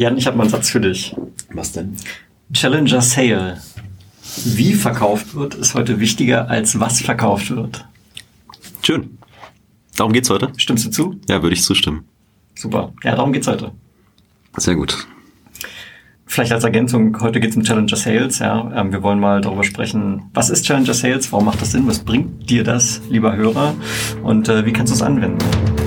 [0.00, 1.14] Jan, ich habe mal einen Satz für dich.
[1.52, 1.94] Was denn?
[2.54, 3.60] Challenger Sale.
[4.46, 7.84] Wie verkauft wird, ist heute wichtiger als was verkauft wird.
[8.80, 9.18] Schön.
[9.96, 10.52] Darum geht's heute?
[10.56, 11.20] Stimmst du zu?
[11.28, 12.04] Ja, würde ich zustimmen.
[12.54, 12.94] Super.
[13.04, 13.72] Ja, darum geht's heute.
[14.56, 15.06] Sehr gut.
[16.24, 18.38] Vielleicht als Ergänzung, heute geht es um Challenger Sales.
[18.38, 18.72] Ja.
[18.74, 21.98] Ähm, wir wollen mal darüber sprechen, was ist Challenger Sales, warum macht das Sinn, was
[21.98, 23.74] bringt dir das, lieber Hörer,
[24.22, 25.79] und äh, wie kannst du es anwenden?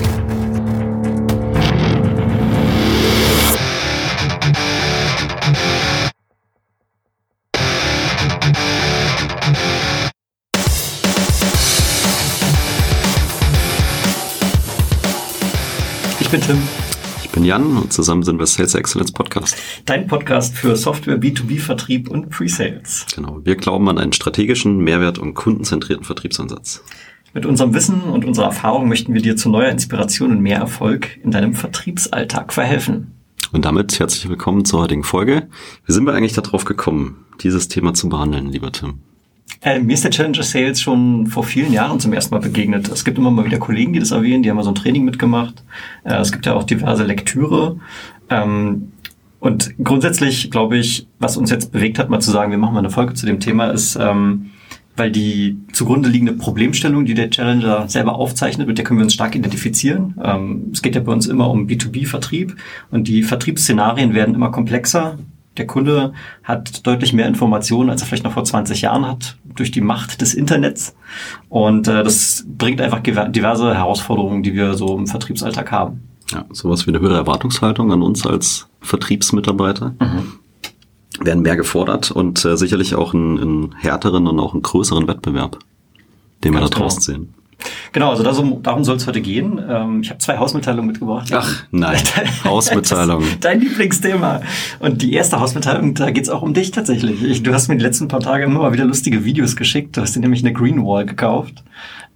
[17.44, 19.54] Bin Jan und zusammen sind wir Sales Excellence Podcast.
[19.84, 23.04] Dein Podcast für Software, B2B-Vertrieb und Pre-Sales.
[23.14, 23.40] Genau.
[23.44, 26.82] Wir glauben an einen strategischen, mehrwert- und kundenzentrierten Vertriebsansatz.
[27.34, 31.18] Mit unserem Wissen und unserer Erfahrung möchten wir dir zu neuer Inspiration und mehr Erfolg
[31.22, 33.12] in deinem Vertriebsalltag verhelfen.
[33.52, 35.48] Und damit herzlich willkommen zur heutigen Folge.
[35.84, 39.00] Wie sind wir eigentlich darauf gekommen, dieses Thema zu behandeln, lieber Tim?
[39.62, 42.88] Äh, mir ist der Challenger Sales schon vor vielen Jahren zum ersten Mal begegnet.
[42.88, 45.04] Es gibt immer mal wieder Kollegen, die das erwähnen, die haben mal so ein Training
[45.04, 45.62] mitgemacht.
[46.04, 47.78] Äh, es gibt ja auch diverse Lektüre.
[48.30, 48.92] Ähm,
[49.40, 52.78] und grundsätzlich glaube ich, was uns jetzt bewegt hat, mal zu sagen, wir machen mal
[52.78, 54.50] eine Folge zu dem Thema, ist, ähm,
[54.96, 59.14] weil die zugrunde liegende Problemstellung, die der Challenger selber aufzeichnet, mit der können wir uns
[59.14, 60.14] stark identifizieren.
[60.22, 62.56] Ähm, es geht ja bei uns immer um B2B-Vertrieb
[62.90, 65.18] und die Vertriebsszenarien werden immer komplexer.
[65.56, 69.70] Der Kunde hat deutlich mehr Informationen, als er vielleicht noch vor 20 Jahren hat, durch
[69.70, 70.96] die Macht des Internets.
[71.48, 76.02] Und äh, das bringt einfach diverse Herausforderungen, die wir so im Vertriebsalltag haben.
[76.32, 79.94] Ja, sowas wie eine höhere Erwartungshaltung an uns als Vertriebsmitarbeiter.
[80.00, 80.32] Mhm.
[81.24, 85.60] Werden mehr gefordert und äh, sicherlich auch einen, einen härteren und auch einen größeren Wettbewerb,
[86.42, 87.26] den wir Ganz da draußen genau.
[87.26, 87.34] sehen.
[87.92, 89.60] Genau, also darum, darum soll es heute gehen.
[89.68, 91.28] Ähm, ich habe zwei Hausmitteilungen mitgebracht.
[91.32, 92.00] Ach nein,
[92.44, 93.20] Hausmitteilung.
[93.24, 94.40] Das ist Dein Lieblingsthema.
[94.80, 97.22] Und die erste Hausmitteilung, da geht's auch um dich tatsächlich.
[97.22, 99.96] Ich, du hast mir die letzten paar Tage immer mal wieder lustige Videos geschickt.
[99.96, 101.62] Du hast dir nämlich eine Green Wall gekauft.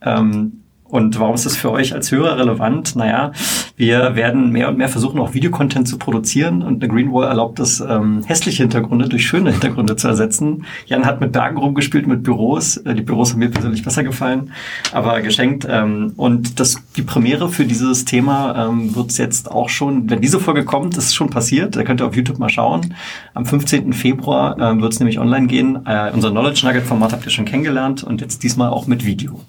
[0.03, 2.97] Ähm, und warum ist das für euch als Hörer relevant?
[2.97, 3.33] Naja,
[3.77, 7.81] wir werden mehr und mehr versuchen, auch Videocontent zu produzieren und eine Greenwall erlaubt es,
[7.81, 10.65] ähm, hässliche Hintergründe durch schöne Hintergründe zu ersetzen.
[10.87, 12.79] Jan hat mit Bergen rumgespielt, mit Büros.
[12.79, 14.53] Äh, die Büros haben mir persönlich besser gefallen,
[14.93, 15.67] aber geschenkt.
[15.69, 20.41] Ähm, und das, die Premiere für dieses Thema ähm, wird jetzt auch schon, wenn diese
[20.41, 21.77] Folge kommt, ist schon passiert.
[21.77, 22.95] Da könnt ihr auf YouTube mal schauen.
[23.35, 23.93] Am 15.
[23.93, 25.81] Februar äh, wird es nämlich online gehen.
[25.85, 29.41] Äh, unser Knowledge Nugget Format habt ihr schon kennengelernt und jetzt diesmal auch mit Video.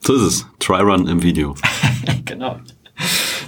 [0.00, 0.46] So ist es.
[0.58, 1.54] Try Run im Video.
[2.24, 2.56] genau.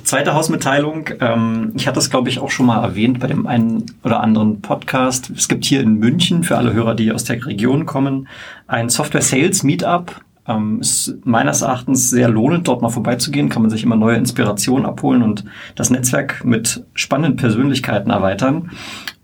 [0.05, 1.09] Zweite Hausmitteilung.
[1.21, 4.61] Ähm, ich hatte es, glaube ich, auch schon mal erwähnt bei dem einen oder anderen
[4.61, 5.31] Podcast.
[5.31, 8.29] Es gibt hier in München, für alle Hörer, die aus der Region kommen,
[8.67, 10.21] ein Software Sales Meetup.
[10.47, 13.49] Ähm, ist meines Erachtens sehr lohnend, dort mal vorbeizugehen.
[13.49, 15.45] Kann man sich immer neue Inspirationen abholen und
[15.77, 18.71] das Netzwerk mit spannenden Persönlichkeiten erweitern.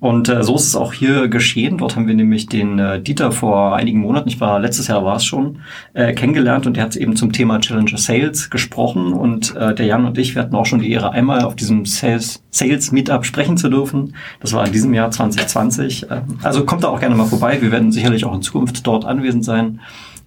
[0.01, 1.79] Und äh, so ist es auch hier geschehen.
[1.79, 5.17] Dort haben wir nämlich den äh, Dieter vor einigen Monaten, ich war letztes Jahr war
[5.17, 5.59] es schon,
[5.93, 10.05] äh, kennengelernt und der hat eben zum Thema Challenger Sales gesprochen und äh, der Jan
[10.05, 13.57] und ich, wir hatten auch schon die Ehre, einmal auf diesem Sales, Sales Meetup sprechen
[13.57, 14.15] zu dürfen.
[14.39, 16.07] Das war in diesem Jahr 2020.
[16.11, 17.61] Ähm, also kommt da auch gerne mal vorbei.
[17.61, 19.81] Wir werden sicherlich auch in Zukunft dort anwesend sein.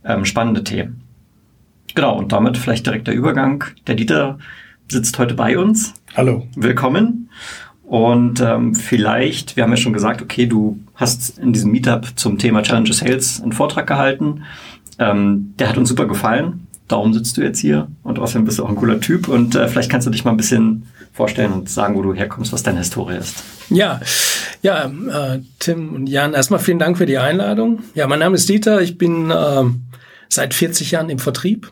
[0.03, 1.01] Ähm, spannende Themen.
[1.95, 3.63] Genau, und damit vielleicht direkt der Übergang.
[3.88, 4.38] Der Dieter
[4.89, 5.93] sitzt heute bei uns.
[6.15, 6.47] Hallo.
[6.55, 7.29] Willkommen.
[7.91, 12.38] Und ähm, vielleicht, wir haben ja schon gesagt, okay, du hast in diesem Meetup zum
[12.38, 14.44] Thema Challenger Sales einen Vortrag gehalten.
[14.97, 16.68] Ähm, der hat uns super gefallen.
[16.88, 19.28] Darum sitzt du jetzt hier und außerdem bist du auch ein cooler Typ.
[19.28, 22.53] Und äh, vielleicht kannst du dich mal ein bisschen vorstellen und sagen, wo du herkommst,
[22.53, 23.44] was deine Historie ist.
[23.69, 24.00] Ja,
[24.62, 27.80] ja, äh, Tim und Jan, erstmal vielen Dank für die Einladung.
[27.94, 28.81] Ja, mein Name ist Dieter.
[28.81, 29.63] Ich bin äh,
[30.30, 31.69] seit 40 Jahren im Vertrieb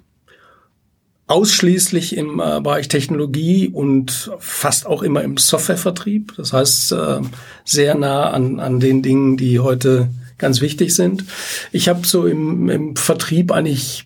[1.29, 6.33] ausschließlich im äh, Bereich Technologie und fast auch immer im Softwarevertrieb.
[6.35, 7.19] Das heißt, äh,
[7.63, 10.09] sehr nah an, an den Dingen, die heute
[10.39, 11.25] ganz wichtig sind.
[11.71, 14.05] Ich habe so im, im Vertrieb eigentlich,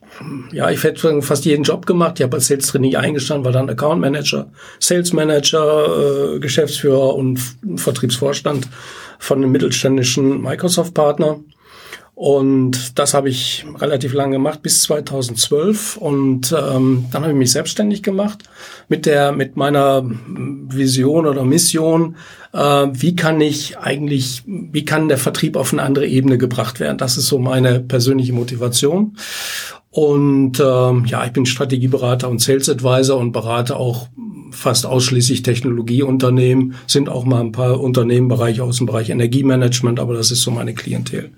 [0.51, 2.19] ja, ich hätte fast jeden Job gemacht.
[2.19, 7.39] Ich habe als Sales Trainee eingestanden, war dann Account Manager, Sales Manager, äh, Geschäftsführer und
[7.77, 8.67] Vertriebsvorstand
[9.19, 11.39] von einem mittelständischen Microsoft-Partner.
[12.15, 15.97] Und das habe ich relativ lange gemacht, bis 2012.
[15.97, 18.43] Und ähm, dann habe ich mich selbstständig gemacht
[18.87, 22.15] mit der, mit meiner Vision oder Mission.
[22.53, 22.59] Äh,
[22.91, 26.99] wie kann ich eigentlich, wie kann der Vertrieb auf eine andere Ebene gebracht werden?
[26.99, 29.17] Das ist so meine persönliche Motivation.
[29.89, 34.07] Und ähm, ja, ich bin Strategieberater und Sales Advisor und berate auch
[34.53, 40.31] fast ausschließlich Technologieunternehmen, sind auch mal ein paar Unternehmenbereiche aus dem Bereich Energiemanagement, aber das
[40.31, 41.31] ist so meine Klientel.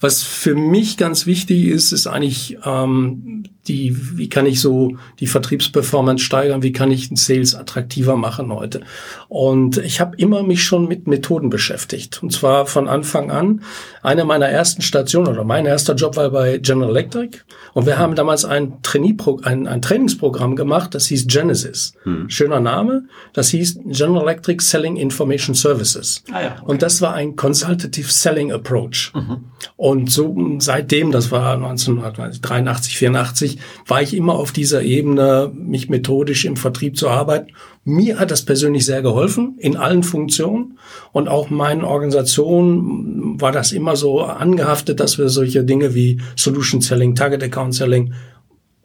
[0.00, 5.26] Was für mich ganz wichtig ist, ist eigentlich ähm, die, wie kann ich so die
[5.26, 8.80] Vertriebsperformance steigern, wie kann ich den Sales attraktiver machen heute.
[9.28, 12.22] Und ich habe immer mich schon mit Methoden beschäftigt.
[12.22, 13.62] Und zwar von Anfang an.
[14.02, 17.38] Eine meiner ersten Stationen oder mein erster Job war bei General Electric.
[17.72, 21.94] Und wir haben damals ein, Trainee ein, ein Trainingsprogramm gemacht, das hieß Genesis.
[22.02, 22.28] Hm.
[22.42, 23.04] Schöner Name.
[23.34, 26.24] Das hieß General Electric Selling Information Services.
[26.32, 26.72] Ah ja, okay.
[26.72, 29.12] Und das war ein Consultative Selling Approach.
[29.14, 29.44] Mhm.
[29.76, 35.88] Und so seitdem, das war 1983, 84, ich, war ich immer auf dieser Ebene, mich
[35.88, 37.52] methodisch im Vertrieb zu arbeiten.
[37.84, 40.78] Mir hat das persönlich sehr geholfen, in allen Funktionen.
[41.12, 46.80] Und auch meinen Organisationen war das immer so angehaftet, dass wir solche Dinge wie Solution
[46.80, 48.14] Selling, Target Account Selling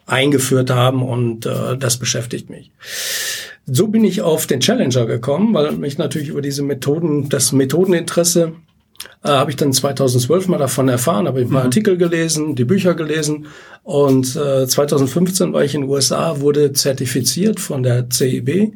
[0.08, 2.72] eingeführt haben und äh, das beschäftigt mich.
[3.70, 8.54] So bin ich auf den Challenger gekommen, weil mich natürlich über diese Methoden, das Methodeninteresse
[9.22, 11.66] äh, habe ich dann 2012 mal davon erfahren, habe ich paar mhm.
[11.66, 13.46] Artikel gelesen, die Bücher gelesen
[13.82, 18.72] und äh, 2015 war ich in den USA, wurde zertifiziert von der CEB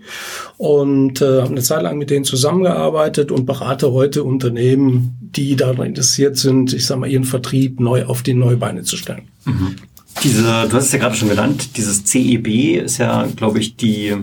[0.58, 5.86] und äh, habe eine Zeit lang mit denen zusammengearbeitet und berate heute Unternehmen, die daran
[5.86, 9.28] interessiert sind, ich sage mal, ihren Vertrieb neu auf die neue Beine zu stellen.
[9.46, 9.76] Mhm.
[10.22, 14.14] Diese, du hast es ja gerade schon genannt, dieses CEB ist ja, glaube ich, die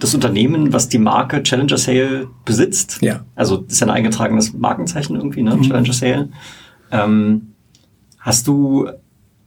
[0.00, 2.98] das Unternehmen, was die Marke Challenger Sale besitzt.
[3.00, 3.24] Ja.
[3.34, 5.56] Also ist ja ein eingetragenes Markenzeichen irgendwie, ne?
[5.56, 5.62] Mhm.
[5.62, 6.28] Challenger Sale.
[6.90, 7.52] Ähm,
[8.18, 8.88] hast du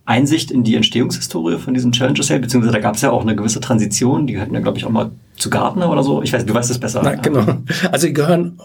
[0.05, 3.35] Einsicht in die Entstehungshistorie von diesem Challenger Sale, beziehungsweise da gab es ja auch eine
[3.35, 6.21] gewisse Transition, die gehörten ja, glaube ich, auch mal zu Gartner oder so.
[6.21, 7.01] Ich weiß, du weißt es besser.
[7.03, 7.59] Na, genau.
[7.91, 8.59] Also die gehören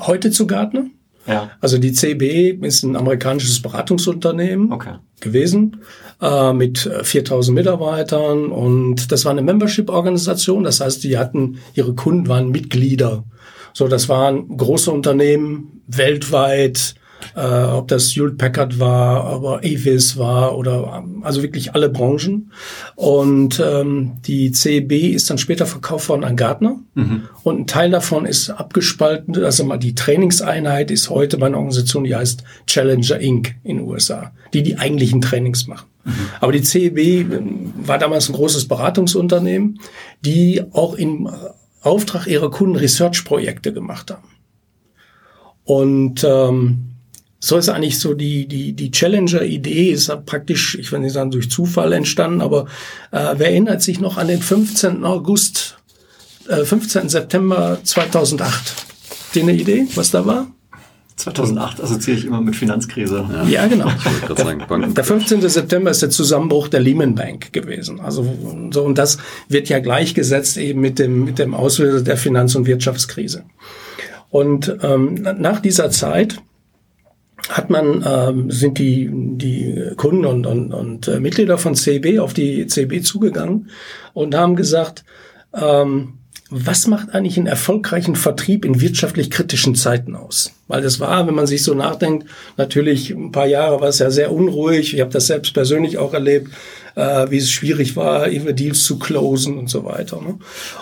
[0.00, 0.84] heute zu Gartner.
[1.26, 1.50] Ja.
[1.60, 4.96] Also die CB ist ein amerikanisches Beratungsunternehmen okay.
[5.20, 5.78] gewesen
[6.20, 10.64] äh, mit 4000 Mitarbeitern und das war eine Membership-Organisation.
[10.64, 13.24] Das heißt, die hatten ihre Kunden waren Mitglieder.
[13.72, 16.94] So, das waren große Unternehmen weltweit
[17.34, 22.52] äh, ob das Hewlett Packard war, aber Avis war oder also wirklich alle Branchen.
[22.94, 27.22] Und ähm, die CEB ist dann später verkauft worden an Gartner mhm.
[27.42, 29.44] und ein Teil davon ist abgespalten.
[29.44, 33.54] Also mal die Trainingseinheit ist heute bei einer Organisation, die heißt Challenger Inc.
[33.64, 35.86] in den USA, die die eigentlichen Trainings machen.
[36.04, 36.12] Mhm.
[36.40, 39.80] Aber die CEB ähm, war damals ein großes Beratungsunternehmen,
[40.24, 41.28] die auch im
[41.82, 44.28] Auftrag ihrer Kunden Research-Projekte gemacht haben.
[45.64, 46.93] Und ähm,
[47.44, 51.50] so ist eigentlich so die, die, die Challenger-Idee ist praktisch, ich will nicht sagen durch
[51.50, 52.64] Zufall entstanden, aber
[53.10, 55.04] äh, wer erinnert sich noch an den 15.
[55.04, 55.76] August,
[56.48, 57.10] äh, 15.
[57.10, 58.86] September 2008?
[59.34, 60.46] Die eine Idee, was da war?
[61.16, 63.28] 2008 assoziiere ich immer mit Finanzkrise.
[63.30, 63.90] Ja, ja genau.
[64.34, 65.46] Sagen, der 15.
[65.46, 68.00] September ist der Zusammenbruch der Lehman Bank gewesen.
[68.00, 68.26] Also
[68.72, 69.18] so und das
[69.48, 73.44] wird ja gleichgesetzt eben mit dem mit dem Auslöser der Finanz- und Wirtschaftskrise.
[74.30, 76.40] Und ähm, nach dieser Zeit
[77.48, 82.32] hat man, ähm, sind die, die Kunden und, und, und äh, Mitglieder von CB auf
[82.32, 83.70] die CB zugegangen
[84.12, 85.04] und haben gesagt,
[85.52, 86.14] ähm,
[86.50, 90.52] was macht eigentlich einen erfolgreichen Vertrieb in wirtschaftlich kritischen Zeiten aus?
[90.68, 94.10] Weil das war, wenn man sich so nachdenkt, natürlich ein paar Jahre war es ja
[94.10, 94.94] sehr unruhig.
[94.94, 96.50] Ich habe das selbst persönlich auch erlebt
[96.94, 100.20] äh, wie es schwierig war, Deals zu closen und so weiter.
[100.20, 100.38] Ne?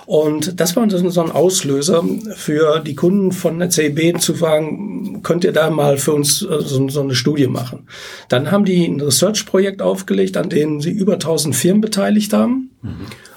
[0.07, 2.05] Und das war so ein Auslöser
[2.35, 6.61] für die Kunden von der CB zu fragen, könnt ihr da mal für uns äh,
[6.61, 7.87] so, so, eine Studie machen?
[8.29, 12.72] Dann haben die ein Research-Projekt aufgelegt, an dem sie über 1000 Firmen beteiligt haben.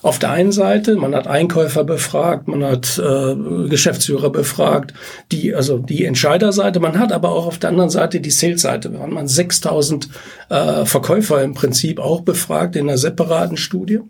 [0.02, 3.36] Auf der einen Seite, man hat Einkäufer befragt, man hat äh,
[3.70, 4.94] Geschäftsführer befragt,
[5.32, 8.90] die, also die Entscheiderseite, man hat aber auch auf der anderen Seite die Sales-Seite.
[8.90, 10.10] Man hat 6000
[10.50, 14.02] äh, Verkäufer im Prinzip auch befragt in einer separaten Studie.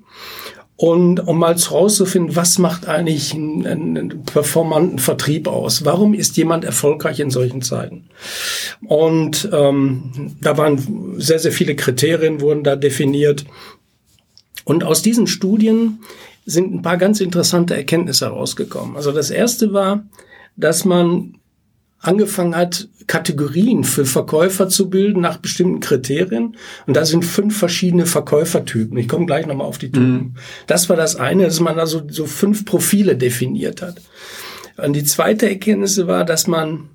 [0.77, 5.85] Und um mal rauszufinden, was macht eigentlich einen, einen performanten Vertrieb aus?
[5.85, 8.09] Warum ist jemand erfolgreich in solchen Zeiten?
[8.85, 13.45] Und ähm, da waren sehr, sehr viele Kriterien, wurden da definiert.
[14.65, 15.99] Und aus diesen Studien
[16.45, 18.97] sind ein paar ganz interessante Erkenntnisse herausgekommen.
[18.97, 20.03] Also das erste war,
[20.57, 21.37] dass man
[21.99, 26.57] angefangen hat, Kategorien für Verkäufer zu bilden nach bestimmten Kriterien.
[26.87, 28.97] Und da sind fünf verschiedene Verkäufertypen.
[28.97, 30.13] Ich komme gleich nochmal auf die Typen.
[30.13, 30.35] Mhm.
[30.67, 34.01] Das war das eine, dass man also so fünf Profile definiert hat.
[34.77, 36.89] Und die zweite Erkenntnis war, dass man,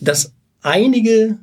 [0.00, 0.32] dass
[0.62, 1.38] einige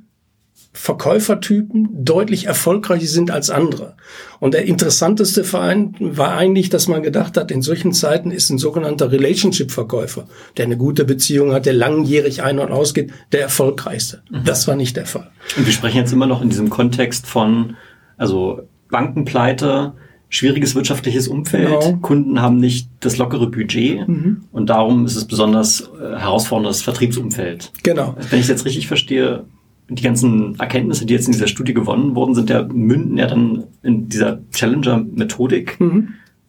[0.77, 3.95] Verkäufertypen deutlich erfolgreicher sind als andere.
[4.39, 8.57] Und der interessanteste Verein war eigentlich, dass man gedacht hat, in solchen Zeiten ist ein
[8.59, 14.21] sogenannter Relationship-Verkäufer, der eine gute Beziehung hat, der langjährig ein- und ausgeht, der erfolgreichste.
[14.29, 14.43] Mhm.
[14.45, 15.31] Das war nicht der Fall.
[15.57, 17.75] Und wir sprechen jetzt immer noch in diesem Kontext von,
[18.17, 19.93] also Bankenpleite,
[20.29, 21.67] schwieriges wirtschaftliches Umfeld.
[21.67, 21.97] Genau.
[22.01, 24.43] Kunden haben nicht das lockere Budget Mhm.
[24.51, 27.71] und darum ist es besonders äh, herausforderndes Vertriebsumfeld.
[27.83, 28.15] Genau.
[28.29, 29.45] Wenn ich es jetzt richtig verstehe,
[29.89, 33.63] die ganzen Erkenntnisse, die jetzt in dieser Studie gewonnen wurden, sind ja münden ja dann
[33.83, 35.77] in dieser Challenger-Methodik.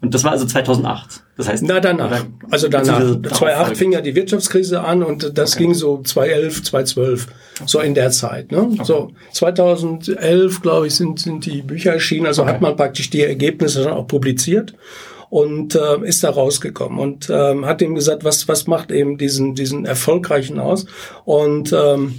[0.00, 1.24] Und das war also 2008.
[1.36, 1.68] Das heißt, Mhm.
[1.68, 2.24] Na, danach.
[2.50, 2.98] Also danach.
[2.98, 3.78] beziehungsweise darauf 2008 folgend.
[3.78, 7.26] fing ja die Wirtschaftskrise an und das ging so 2011, 2012,
[7.66, 8.52] so in der Zeit.
[8.52, 8.76] Ne?
[8.82, 12.26] So 2011, glaube ich, sind, sind die Bücher erschienen.
[12.26, 14.74] Also hat man praktisch die Ergebnisse dann auch publiziert
[15.30, 19.54] und äh, ist da rausgekommen und ähm, hat ihm gesagt, was, was macht eben diesen,
[19.54, 20.86] diesen erfolgreichen aus.
[21.24, 22.14] Und ähm,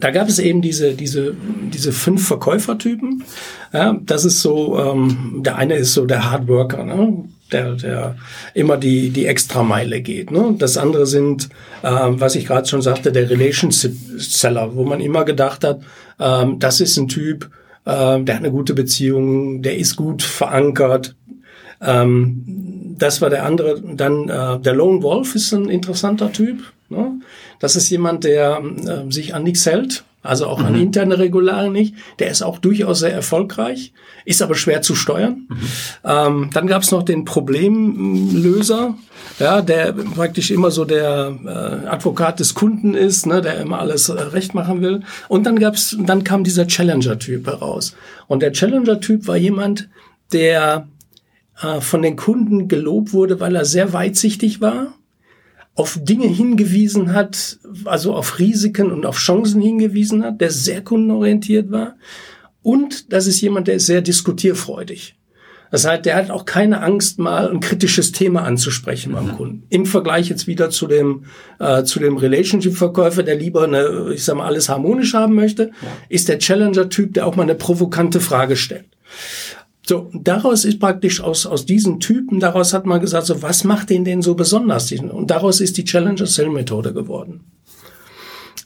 [0.00, 1.34] da gab es eben diese, diese,
[1.72, 3.24] diese fünf Verkäufertypen.
[3.72, 7.24] Ja, das ist so, ähm, der eine ist so der Hardworker, ne?
[7.52, 8.16] der, der
[8.54, 10.30] immer die, die Extrameile geht.
[10.30, 10.54] Ne?
[10.58, 11.48] Das andere sind,
[11.82, 15.80] ähm, was ich gerade schon sagte, der Relationship Seller, wo man immer gedacht hat,
[16.20, 17.50] ähm, das ist ein Typ,
[17.86, 21.16] ähm, der hat eine gute Beziehung, der ist gut verankert,
[21.80, 23.80] ähm, das war der andere.
[23.80, 26.62] Dann äh, der Lone Wolf ist ein interessanter Typ.
[26.88, 27.20] Ne?
[27.58, 31.94] Das ist jemand, der äh, sich an nichts hält, also auch an interne Regularien nicht.
[32.18, 33.92] Der ist auch durchaus sehr erfolgreich,
[34.24, 35.48] ist aber schwer zu steuern.
[36.04, 38.94] Ähm, dann gab es noch den Problemlöser,
[39.38, 44.08] ja, der praktisch immer so der äh, Advokat des Kunden ist, ne, der immer alles
[44.08, 45.02] äh, recht machen will.
[45.28, 47.94] Und dann gab's, dann kam dieser Challenger-Typ heraus.
[48.26, 49.88] Und der Challenger-Typ war jemand,
[50.32, 50.88] der
[51.62, 54.94] äh, von den Kunden gelobt wurde, weil er sehr weitsichtig war,
[55.78, 61.70] auf Dinge hingewiesen hat, also auf Risiken und auf Chancen hingewiesen hat, der sehr kundenorientiert
[61.70, 61.94] war.
[62.62, 65.14] Und das ist jemand, der ist sehr diskutierfreudig.
[65.70, 69.66] Das heißt, der hat auch keine Angst, mal ein kritisches Thema anzusprechen beim Kunden.
[69.68, 71.26] Im Vergleich jetzt wieder zu dem,
[71.60, 75.70] äh, zu dem Relationship-Verkäufer, der lieber eine, ich sag mal, alles harmonisch haben möchte,
[76.08, 78.86] ist der Challenger-Typ, der auch mal eine provokante Frage stellt.
[79.88, 83.88] So, daraus ist praktisch aus, aus diesen Typen, daraus hat man gesagt, so, was macht
[83.88, 84.92] den denn so besonders?
[84.92, 87.40] Und daraus ist die Challenger Cell Methode geworden.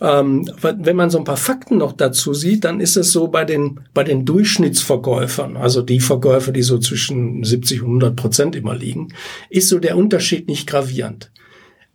[0.00, 3.44] Ähm, wenn man so ein paar Fakten noch dazu sieht, dann ist es so bei
[3.44, 8.74] den, bei den Durchschnittsverkäufern, also die Verkäufer, die so zwischen 70 und 100 Prozent immer
[8.74, 9.14] liegen,
[9.48, 11.30] ist so der Unterschied nicht gravierend.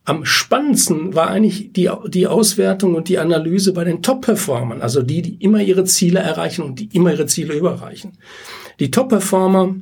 [0.07, 5.21] Am spannendsten war eigentlich die, die Auswertung und die Analyse bei den Top-Performern, also die,
[5.21, 8.13] die immer ihre Ziele erreichen und die immer ihre Ziele überreichen.
[8.79, 9.75] Die Top-Performer,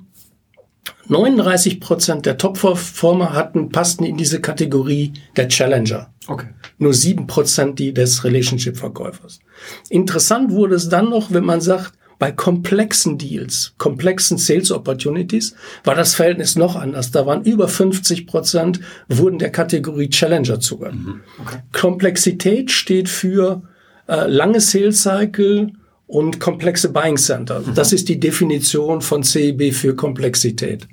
[1.10, 6.12] 39 Prozent der Top-Performer hatten, passten in diese Kategorie der Challenger.
[6.26, 6.48] Okay.
[6.80, 9.42] Nur sieben Prozent die des Relationship-Verkäufers.
[9.90, 15.96] Interessant wurde es dann noch, wenn man sagt, bei komplexen Deals, komplexen Sales Opportunities, war
[15.96, 17.12] das Verhältnis noch anders.
[17.12, 21.16] Da waren über 50 Prozent wurden der Kategorie Challenger zugeordnet.
[21.42, 21.58] Okay.
[21.74, 23.64] Komplexität steht für
[24.08, 25.72] äh, lange Sales Cycle
[26.08, 27.64] und komplexe Buying Center.
[27.74, 30.88] Das ist die Definition von CIB für Komplexität.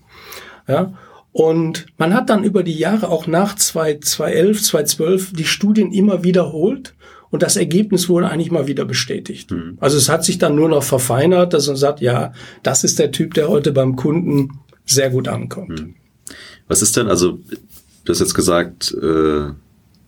[0.66, 0.92] Ja.
[1.32, 6.94] Und man hat dann über die Jahre auch nach 2011, 2012 die Studien immer wiederholt
[7.32, 9.50] und das Ergebnis wurde eigentlich mal wieder bestätigt.
[9.50, 9.78] Mhm.
[9.80, 13.10] Also es hat sich dann nur noch verfeinert, dass man sagt, ja, das ist der
[13.10, 15.80] Typ, der heute beim Kunden sehr gut ankommt.
[15.80, 15.94] Mhm.
[16.68, 17.40] Was ist denn, also
[18.04, 19.50] du hast jetzt gesagt, äh,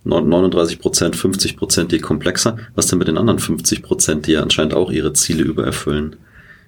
[0.04, 2.58] 39 Prozent, 50 Prozent die komplexer.
[2.74, 6.16] Was denn mit den anderen 50 Prozent, die ja anscheinend auch ihre Ziele übererfüllen?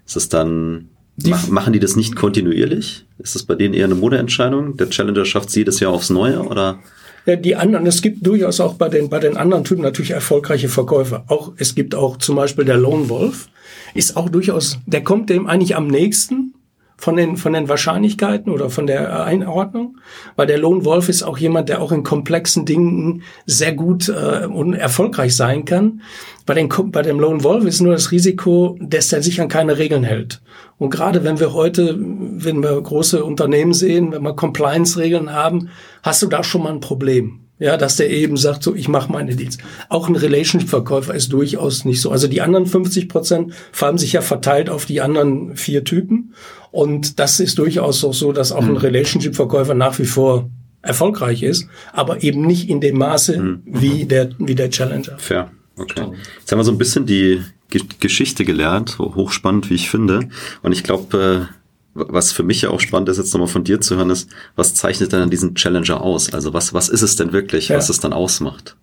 [0.06, 3.04] Ist das dann, Die- mach, machen die das nicht kontinuierlich?
[3.18, 4.78] Ist das bei denen eher eine Modeentscheidung?
[4.78, 6.78] Der Challenger schafft es jedes Jahr aufs Neue oder?
[7.26, 10.68] Ja, die anderen, es gibt durchaus auch bei den, bei den anderen Typen natürlich erfolgreiche
[10.68, 11.25] Verkäufer.
[11.26, 13.49] Auch, es gibt auch zum Beispiel der Lone Wolf,
[13.95, 16.54] ist auch durchaus, der kommt dem eigentlich am nächsten
[16.98, 19.98] von den, von den Wahrscheinlichkeiten oder von der Einordnung,
[20.34, 24.46] weil der Lone Wolf ist auch jemand, der auch in komplexen Dingen sehr gut äh,
[24.46, 26.00] und erfolgreich sein kann.
[26.46, 29.78] Bei, den, bei dem Lone Wolf ist nur das Risiko, dass er sich an keine
[29.78, 30.40] Regeln hält.
[30.78, 35.70] Und gerade wenn wir heute, wenn wir große Unternehmen sehen, wenn wir Compliance-Regeln haben,
[36.02, 37.40] hast du da schon mal ein Problem.
[37.58, 39.56] Ja, dass der eben sagt, so, ich mache meine Deals.
[39.88, 42.10] Auch ein Relationship-Verkäufer ist durchaus nicht so.
[42.10, 46.34] Also die anderen 50 Prozent haben sich ja verteilt auf die anderen vier Typen.
[46.76, 50.50] Und das ist durchaus auch so, dass auch ein Relationship-Verkäufer nach wie vor
[50.83, 55.16] erfolgreich ist, aber eben nicht in dem Maße wie der, wie der Challenger.
[55.16, 55.50] Fair.
[55.78, 56.04] Okay.
[56.38, 57.40] Jetzt haben wir so ein bisschen die
[57.71, 60.28] Ge Geschichte gelernt, hochspannend, wie ich finde.
[60.62, 61.54] Und ich glaube, äh,
[61.95, 64.75] was für mich ja auch spannend ist, jetzt nochmal von dir zu hören, ist, was
[64.75, 66.30] zeichnet denn an diesen Challenger aus?
[66.35, 67.78] Also was, was ist es denn wirklich, Ja.
[67.78, 68.76] was es dann ausmacht?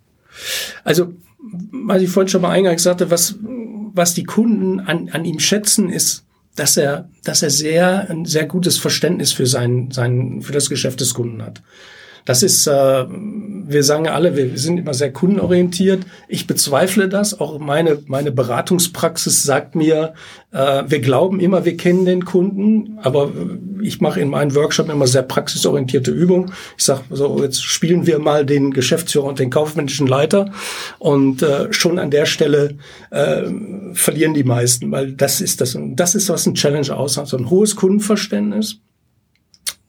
[0.82, 1.12] Also,
[1.70, 3.36] was ich vorhin schon mal eingangs sagte, was,
[3.94, 6.23] was die Kunden an, an ihm schätzen, ist,
[6.56, 11.00] dass er, dass er sehr, ein sehr gutes Verständnis für sein, sein, für das Geschäft
[11.00, 11.62] des Kunden hat.
[12.24, 13.04] Das ist, äh,
[13.66, 16.04] wir sagen alle, wir sind immer sehr kundenorientiert.
[16.26, 17.38] Ich bezweifle das.
[17.38, 20.14] Auch meine, meine Beratungspraxis sagt mir,
[20.50, 23.30] äh, wir glauben immer, wir kennen den Kunden, aber
[23.82, 26.52] ich mache in meinen Workshop immer sehr praxisorientierte Übungen.
[26.78, 30.50] Ich sage, so, jetzt spielen wir mal den Geschäftsführer und den kaufmännischen Leiter.
[30.98, 32.76] Und äh, schon an der Stelle
[33.10, 33.42] äh,
[33.92, 37.26] verlieren die meisten, weil das ist das, das ist, was ein Challenge ausmacht.
[37.26, 38.80] So ein hohes Kundenverständnis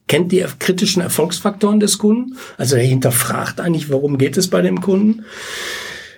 [0.08, 2.38] kennt die kritischen Erfolgsfaktoren des Kunden.
[2.58, 5.26] Also er hinterfragt eigentlich, warum geht es bei dem Kunden.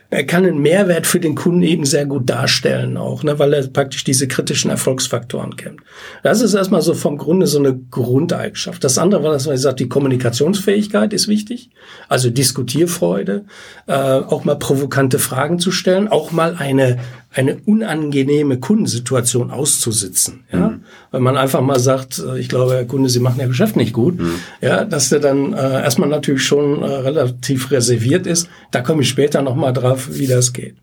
[0.09, 3.67] Er kann einen Mehrwert für den Kunden eben sehr gut darstellen auch, ne, weil er
[3.67, 5.81] praktisch diese kritischen Erfolgsfaktoren kennt.
[6.23, 8.81] Das ist erstmal so vom Grunde so eine Grundeigenschaft.
[8.85, 11.71] Das andere war, dass man sagt, die Kommunikationsfähigkeit ist wichtig,
[12.07, 13.43] also Diskutierfreude,
[13.87, 16.99] äh, auch mal provokante Fragen zu stellen, auch mal eine
[17.31, 20.45] eine unangenehme Kundensituation auszusitzen.
[20.51, 20.69] Ja?
[20.69, 20.81] Mhm.
[21.11, 23.93] Wenn man einfach mal sagt, äh, ich glaube, Herr Kunde, Sie machen Ihr Geschäft nicht
[23.93, 24.35] gut, mhm.
[24.61, 28.49] ja, dass der dann äh, erstmal natürlich schon äh, relativ reserviert ist.
[28.71, 30.75] Da komme ich später nochmal drauf, wie das geht.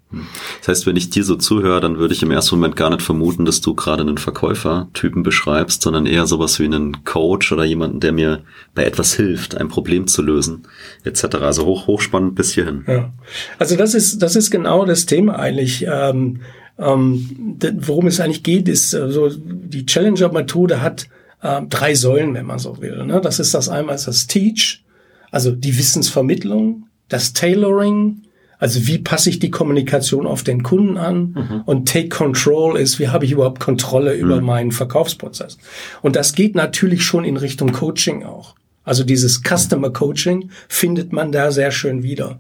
[0.61, 3.02] Das heißt, wenn ich dir so zuhöre, dann würde ich im ersten Moment gar nicht
[3.02, 8.00] vermuten, dass du gerade einen Verkäufertypen beschreibst, sondern eher sowas wie einen Coach oder jemanden,
[8.00, 8.42] der mir
[8.75, 10.66] bei etwas hilft, ein Problem zu lösen,
[11.04, 11.37] etc.
[11.37, 12.85] Also hoch, hochspannend bis hierhin.
[12.87, 13.12] Ja.
[13.59, 15.87] Also das ist, das ist genau das Thema eigentlich.
[15.88, 16.40] Ähm,
[16.78, 21.09] ähm, worum es eigentlich geht, ist, also die Challenger-Methode hat
[21.40, 23.04] äh, drei Säulen, wenn man so will.
[23.04, 23.21] Ne?
[23.21, 24.83] Das ist das einmal das Teach,
[25.30, 28.23] also die Wissensvermittlung, das Tailoring
[28.59, 31.35] also wie passe ich die Kommunikation auf den Kunden an?
[31.35, 31.63] Mhm.
[31.65, 34.47] Und Take Control ist, wie habe ich überhaupt Kontrolle über mhm.
[34.47, 35.59] meinen Verkaufsprozess?
[36.03, 38.55] Und das geht natürlich schon in Richtung Coaching auch.
[38.85, 42.39] Also dieses Customer Coaching findet man da sehr schön wieder.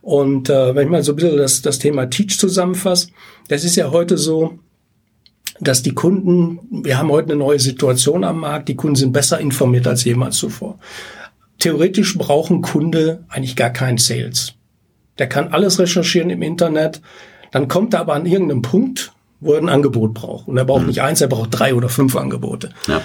[0.00, 3.08] Und äh, wenn ich mal so ein bisschen das, das Thema Teach zusammenfasse,
[3.48, 4.58] das ist ja heute so,
[5.60, 9.38] dass die Kunden, wir haben heute eine neue Situation am Markt, die Kunden sind besser
[9.38, 10.78] informiert als jemals zuvor.
[11.58, 14.54] Theoretisch brauchen Kunde eigentlich gar keinen Sales.
[15.22, 17.00] Der kann alles recherchieren im Internet.
[17.52, 20.48] Dann kommt er aber an irgendeinem Punkt, wo er ein Angebot braucht.
[20.48, 20.88] Und er braucht mhm.
[20.88, 22.70] nicht eins, er braucht drei oder fünf Angebote.
[22.88, 23.00] Ja.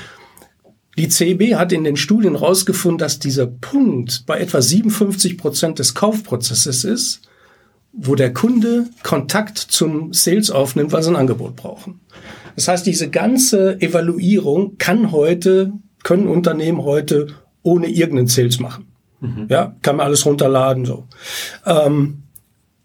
[0.97, 5.93] Die CB hat in den Studien herausgefunden, dass dieser Punkt bei etwa 57 Prozent des
[5.93, 7.21] Kaufprozesses ist,
[7.93, 11.99] wo der Kunde Kontakt zum Sales aufnimmt, weil sie ein Angebot brauchen.
[12.55, 15.71] Das heißt, diese ganze Evaluierung kann heute,
[16.01, 17.27] können Unternehmen heute
[17.61, 18.87] ohne irgendeinen Sales machen.
[19.19, 19.47] Mhm.
[19.49, 21.05] Ja, kann man alles runterladen, so.
[21.65, 22.23] Ähm,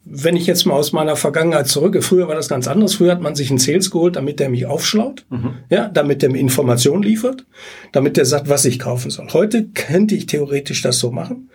[0.04, 2.94] wenn ich jetzt mal aus meiner Vergangenheit zurückgehe, früher war das ganz anders.
[2.94, 5.54] Früher hat man sich einen Sales geholt, damit der mich aufschlaut, mhm.
[5.70, 7.44] ja, damit der mir Informationen liefert,
[7.92, 9.28] damit der sagt, was ich kaufen soll.
[9.32, 11.50] Heute könnte ich theoretisch das so machen,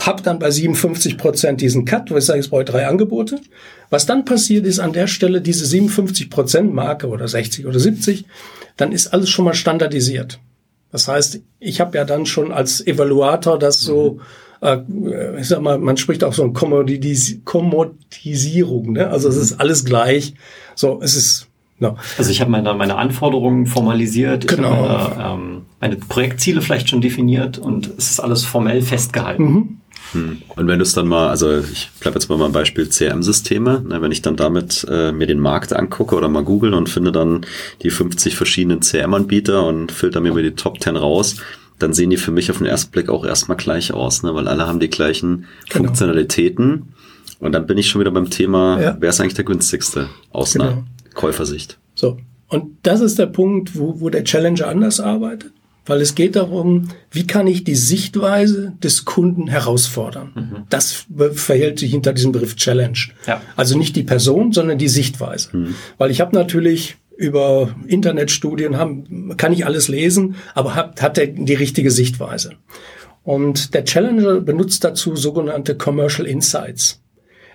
[0.00, 3.40] hab dann bei 57 Prozent diesen Cut, wo ich sage, ich brauche drei Angebote.
[3.90, 8.24] Was dann passiert ist an der Stelle, diese 57 Prozent Marke oder 60 oder 70,
[8.76, 10.38] dann ist alles schon mal standardisiert.
[10.92, 14.20] Das heißt, ich habe ja dann schon als Evaluator das so,
[14.60, 15.06] mhm.
[15.06, 19.08] äh, ich sag mal, man spricht auch so eine Kommodis Kommodisierung, ne?
[19.08, 20.34] Also es ist alles gleich.
[20.74, 21.46] So, es ist
[21.82, 21.96] No.
[22.18, 24.70] Also ich habe meine, meine Anforderungen formalisiert, genau.
[24.70, 29.42] meine, ähm, meine Projektziele vielleicht schon definiert und es ist alles formell festgehalten.
[29.42, 29.80] Mhm.
[30.12, 30.42] Hm.
[30.48, 34.02] Und wenn du es dann mal, also ich bleibe jetzt mal beim Beispiel CRM-Systeme, ne,
[34.02, 37.46] wenn ich dann damit äh, mir den Markt angucke oder mal google und finde dann
[37.82, 41.36] die 50 verschiedenen CRM-Anbieter und filter mir über die Top 10 raus,
[41.78, 44.48] dann sehen die für mich auf den ersten Blick auch erstmal gleich aus, ne, weil
[44.48, 45.86] alle haben die gleichen genau.
[45.86, 46.94] Funktionalitäten.
[47.38, 48.96] Und dann bin ich schon wieder beim Thema, ja.
[49.00, 50.64] wer ist eigentlich der günstigste aus genau.
[50.64, 51.78] einer Käufersicht.
[51.94, 52.18] So.
[52.48, 55.52] Und das ist der Punkt, wo, wo der Challenger anders arbeitet
[55.86, 60.32] weil es geht darum, wie kann ich die Sichtweise des Kunden herausfordern.
[60.34, 60.56] Mhm.
[60.68, 62.98] Das verhält sich hinter diesem Begriff Challenge.
[63.26, 63.40] Ja.
[63.56, 65.56] Also nicht die Person, sondern die Sichtweise.
[65.56, 65.74] Mhm.
[65.98, 71.26] Weil ich habe natürlich über Internetstudien haben, kann ich alles lesen, aber hat, hat er
[71.26, 72.52] die richtige Sichtweise.
[73.22, 77.02] Und der Challenger benutzt dazu sogenannte Commercial Insights.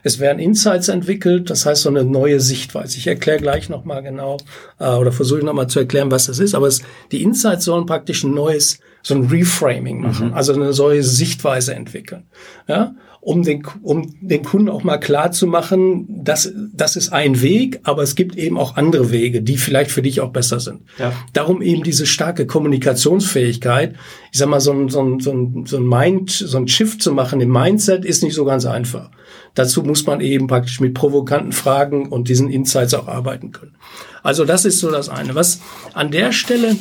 [0.05, 2.99] Es werden Insights entwickelt, das heißt so eine neue Sichtweise.
[2.99, 4.37] Ich erkläre gleich nochmal genau
[4.79, 6.53] äh, oder versuche nochmal zu erklären, was das ist.
[6.53, 10.33] Aber es, die Insights sollen praktisch ein neues, so ein Reframing machen, mhm.
[10.35, 12.27] also eine neue Sichtweise entwickeln.
[12.67, 12.93] Ja?
[13.25, 17.79] Um den, um den Kunden auch mal klar zu machen, dass das ist ein Weg,
[17.81, 20.81] aber es gibt eben auch andere Wege, die vielleicht für dich auch besser sind.
[20.99, 21.11] Ja.
[21.33, 23.95] Darum eben diese starke Kommunikationsfähigkeit.
[24.31, 27.01] Ich sag mal, so ein, so ein, so ein, so ein Mind, so ein Shift
[27.01, 29.09] zu machen im Mindset ist nicht so ganz einfach.
[29.55, 33.73] Dazu muss man eben praktisch mit provokanten Fragen und diesen Insights auch arbeiten können.
[34.21, 35.33] Also das ist so das eine.
[35.33, 35.61] Was
[35.95, 36.75] an der Stelle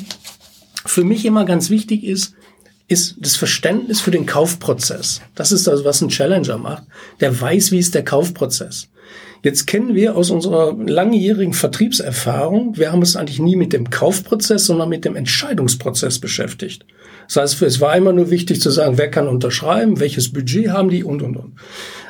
[0.84, 2.34] für mich immer ganz wichtig ist,
[2.86, 5.22] ist das Verständnis für den Kaufprozess.
[5.34, 6.84] Das ist das, was ein Challenger macht.
[7.20, 8.88] Der weiß, wie ist der Kaufprozess.
[9.42, 14.64] Jetzt kennen wir aus unserer langjährigen Vertriebserfahrung, wir haben uns eigentlich nie mit dem Kaufprozess,
[14.64, 16.86] sondern mit dem Entscheidungsprozess beschäftigt.
[17.26, 20.88] Das heißt, es war immer nur wichtig zu sagen, wer kann unterschreiben, welches Budget haben
[20.88, 21.52] die und, und, und.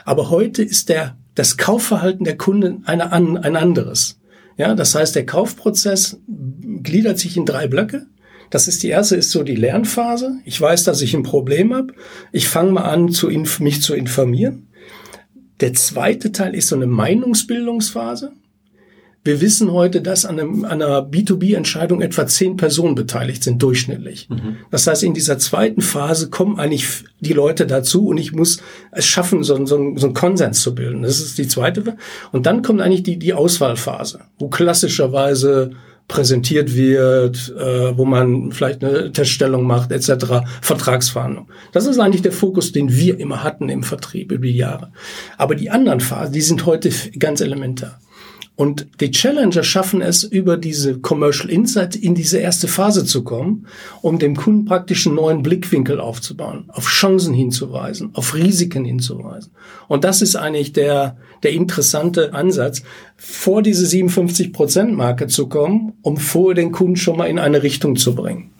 [0.04, 4.20] Aber heute ist der, das Kaufverhalten der Kunden eine, ein anderes.
[4.56, 8.06] Ja, das heißt, der Kaufprozess gliedert sich in drei Blöcke.
[8.50, 10.38] Das ist die erste, ist so die Lernphase.
[10.44, 11.94] Ich weiß, dass ich ein Problem habe.
[12.33, 14.68] Ich fange mal an, zu mich zu informieren.
[15.61, 18.33] Der zweite Teil ist so eine Meinungsbildungsphase.
[19.26, 24.28] Wir wissen heute, dass an, einem, an einer B2B-Entscheidung etwa zehn Personen beteiligt sind, durchschnittlich.
[24.28, 24.57] Mhm.
[24.70, 28.59] Das heißt, in dieser zweiten Phase kommen eigentlich die Leute dazu und ich muss
[28.92, 31.02] es schaffen, so, so, so einen Konsens zu bilden.
[31.02, 31.96] Das ist die zweite.
[32.33, 35.70] Und dann kommt eigentlich die, die Auswahlphase, wo klassischerweise
[36.08, 41.48] präsentiert wird, äh, wo man vielleicht eine Teststellung macht, etc., Vertragsverhandlung.
[41.72, 44.92] Das ist eigentlich der Fokus, den wir immer hatten im Vertrieb über die Jahre.
[45.38, 47.98] Aber die anderen Phasen, die sind heute ganz elementar.
[48.56, 53.66] Und die Challenger schaffen es, über diese Commercial Insight in diese erste Phase zu kommen,
[54.00, 59.50] um dem Kunden praktisch einen neuen Blickwinkel aufzubauen, auf Chancen hinzuweisen, auf Risiken hinzuweisen.
[59.88, 62.82] Und das ist eigentlich der, der interessante Ansatz,
[63.16, 68.14] vor diese 57-Prozent-Marke zu kommen, um vor den Kunden schon mal in eine Richtung zu
[68.14, 68.50] bringen.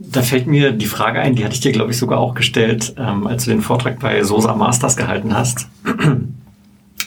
[0.00, 2.94] Da fällt mir die Frage ein, die hatte ich dir, glaube ich, sogar auch gestellt,
[2.98, 5.68] ähm, als du den Vortrag bei Sosa Masters gehalten hast.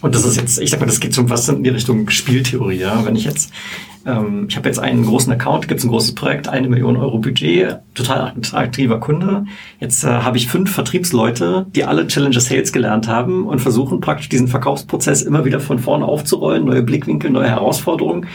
[0.03, 2.75] Und das ist jetzt, ich sag mal, das geht schon fast in die Richtung Spieltheorie.
[2.75, 3.05] Ja?
[3.05, 3.53] Wenn ich jetzt,
[4.05, 7.19] ähm, ich habe jetzt einen großen Account, gibt es ein großes Projekt, eine Million Euro
[7.19, 9.45] Budget, total aktiver Kunde.
[9.79, 14.27] Jetzt äh, habe ich fünf Vertriebsleute, die alle Challenger Sales gelernt haben und versuchen praktisch
[14.27, 18.25] diesen Verkaufsprozess immer wieder von vorne aufzurollen, neue Blickwinkel, neue Herausforderungen.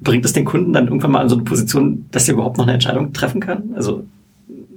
[0.00, 2.64] Bringt es den Kunden dann irgendwann mal an so eine Position, dass er überhaupt noch
[2.64, 3.74] eine Entscheidung treffen kann?
[3.76, 4.02] Also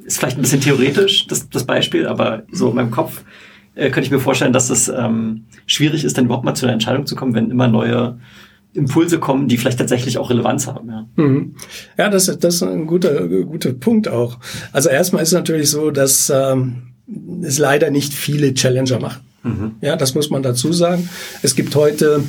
[0.06, 3.24] ist vielleicht ein bisschen theoretisch, das, das Beispiel, aber so in meinem Kopf
[3.80, 6.74] äh, könnte ich mir vorstellen, dass es ähm, schwierig ist, dann überhaupt mal zu einer
[6.74, 8.20] Entscheidung zu kommen, wenn immer neue
[8.74, 10.90] Impulse kommen, die vielleicht tatsächlich auch Relevanz haben.
[10.90, 11.56] Ja, mhm.
[11.98, 14.38] ja das, das ist ein guter, guter Punkt auch.
[14.72, 16.94] Also erstmal ist es natürlich so, dass ähm,
[17.42, 19.22] es leider nicht viele Challenger machen.
[19.44, 19.72] Mhm.
[19.82, 21.10] Ja, das muss man dazu sagen.
[21.42, 22.24] Es gibt heute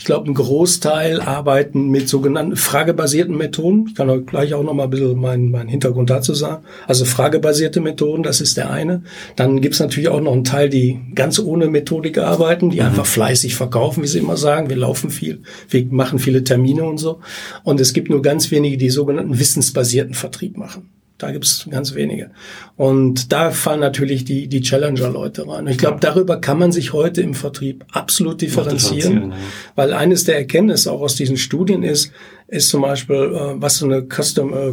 [0.00, 3.84] ich glaube, ein Großteil arbeiten mit sogenannten fragebasierten Methoden.
[3.86, 6.64] Ich kann euch gleich auch noch mal ein bisschen meinen, meinen Hintergrund dazu sagen.
[6.86, 9.02] Also fragebasierte Methoden, das ist der eine.
[9.36, 12.86] Dann gibt's natürlich auch noch einen Teil, die ganz ohne Methodik arbeiten, die mhm.
[12.86, 14.70] einfach fleißig verkaufen, wie sie immer sagen.
[14.70, 17.20] Wir laufen viel, wir machen viele Termine und so.
[17.62, 20.88] Und es gibt nur ganz wenige, die sogenannten wissensbasierten Vertrieb machen.
[21.22, 22.30] Da gibt's ganz wenige.
[22.76, 25.66] Und da fallen natürlich die, die Challenger-Leute rein.
[25.66, 29.34] Ich glaube, darüber kann man sich heute im Vertrieb absolut differenzieren,
[29.74, 32.12] weil eines der Erkenntnisse auch aus diesen Studien ist,
[32.48, 34.72] ist zum Beispiel, äh, was so eine Custom äh,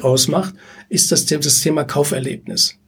[0.00, 0.54] ausmacht,
[0.88, 2.78] ist das, das Thema Kauferlebnis.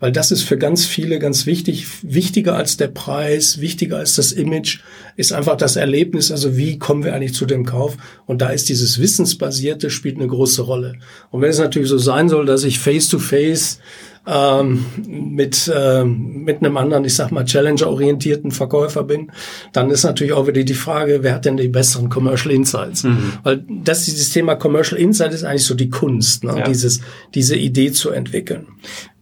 [0.00, 1.86] Weil das ist für ganz viele ganz wichtig.
[2.02, 4.80] Wichtiger als der Preis, wichtiger als das Image
[5.16, 6.30] ist einfach das Erlebnis.
[6.30, 7.96] Also wie kommen wir eigentlich zu dem Kauf?
[8.26, 10.94] Und da ist dieses Wissensbasierte spielt eine große Rolle.
[11.30, 13.78] Und wenn es natürlich so sein soll, dass ich face to face
[14.26, 19.30] ähm, mit, ähm, mit einem anderen, ich sag mal, Challenger-orientierten Verkäufer bin,
[19.72, 23.04] dann ist natürlich auch wieder die Frage, wer hat denn die besseren Commercial Insights?
[23.04, 23.32] Mhm.
[23.42, 26.58] Weil das dieses Thema Commercial Insight ist eigentlich so die Kunst, ne?
[26.58, 26.64] Ja.
[26.64, 27.00] dieses,
[27.34, 28.66] diese Idee zu entwickeln.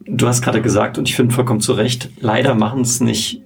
[0.05, 3.41] Du hast gerade gesagt, und ich finde vollkommen zu Recht, leider machen es nicht äh,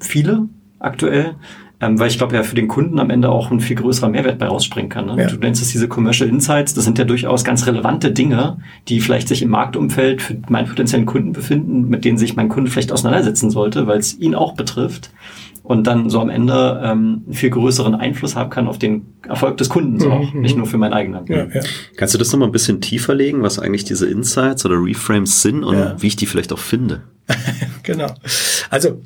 [0.00, 1.36] viele aktuell,
[1.80, 4.38] ähm, weil ich glaube ja für den Kunden am Ende auch ein viel größerer Mehrwert
[4.38, 5.06] bei rausspringen kann.
[5.06, 5.22] Ne?
[5.22, 5.28] Ja.
[5.28, 9.28] Du nennst es diese Commercial Insights, das sind ja durchaus ganz relevante Dinge, die vielleicht
[9.28, 13.50] sich im Marktumfeld für meinen potenziellen Kunden befinden, mit denen sich mein Kunde vielleicht auseinandersetzen
[13.50, 15.10] sollte, weil es ihn auch betrifft
[15.66, 19.56] und dann so am Ende ähm, einen viel größeren Einfluss haben kann auf den Erfolg
[19.56, 20.12] des Kundens mhm.
[20.12, 21.26] auch, nicht nur für meinen eigenen.
[21.26, 21.60] Ja, ja.
[21.96, 25.64] Kannst du das nochmal ein bisschen tiefer legen, was eigentlich diese Insights oder Reframes sind
[25.64, 25.96] und ja.
[25.98, 27.02] wie ich die vielleicht auch finde?
[27.82, 28.14] genau.
[28.70, 29.00] Also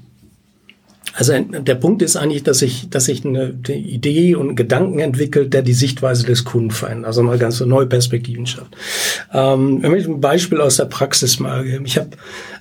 [1.14, 5.00] also der Punkt ist eigentlich, dass ich, dass ich eine, eine Idee und einen Gedanken
[5.00, 8.76] entwickelt, der die Sichtweise des Kunden verändert, also mal ganz neue Perspektiven schafft.
[9.32, 11.84] Ähm, wenn ich ein Beispiel aus der Praxis mal geben.
[11.84, 12.10] Ich habe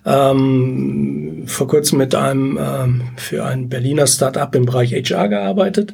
[0.06, 5.94] ähm, vor kurzem mit einem ähm, für ein Berliner Start-up im Bereich HR gearbeitet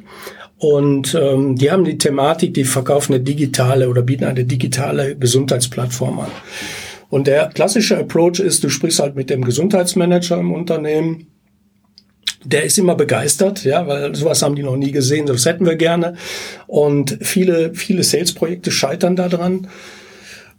[0.58, 6.20] und ähm, die haben die Thematik, die verkaufen eine digitale oder bieten eine digitale Gesundheitsplattform
[6.20, 6.30] an.
[7.08, 11.28] Und der klassische Approach ist, du sprichst halt mit dem Gesundheitsmanager im Unternehmen
[12.46, 15.74] der ist immer begeistert, ja, weil sowas haben die noch nie gesehen, das hätten wir
[15.74, 16.14] gerne.
[16.68, 19.66] Und viele, viele Sales-Projekte scheitern daran,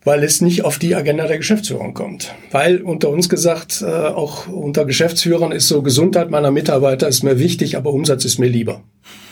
[0.08, 2.34] weil es nicht auf die Agenda der Geschäftsführung kommt.
[2.52, 7.40] Weil unter uns gesagt, äh, auch unter Geschäftsführern ist so Gesundheit meiner Mitarbeiter ist mir
[7.40, 8.82] wichtig, aber Umsatz ist mir lieber.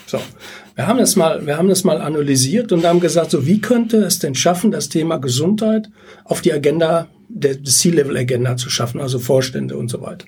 [0.06, 0.18] So.
[0.74, 3.96] Wir haben das mal, wir haben das mal analysiert und haben gesagt, so wie könnte
[4.04, 5.88] es denn schaffen, das Thema Gesundheit
[6.24, 10.26] auf die Agenda der C-Level-Agenda zu schaffen, also Vorstände und so weiter.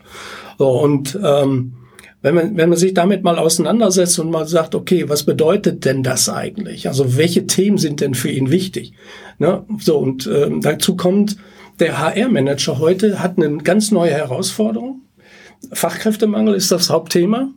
[0.56, 1.74] So, und ähm,
[2.20, 6.02] wenn man, wenn man sich damit mal auseinandersetzt und mal sagt, okay, was bedeutet denn
[6.02, 6.88] das eigentlich?
[6.88, 8.92] Also welche Themen sind denn für ihn wichtig?
[9.38, 9.64] Ne?
[9.78, 11.36] So, und ähm, dazu kommt,
[11.78, 15.02] der HR-Manager heute hat eine ganz neue Herausforderung.
[15.72, 17.52] Fachkräftemangel ist das Hauptthema.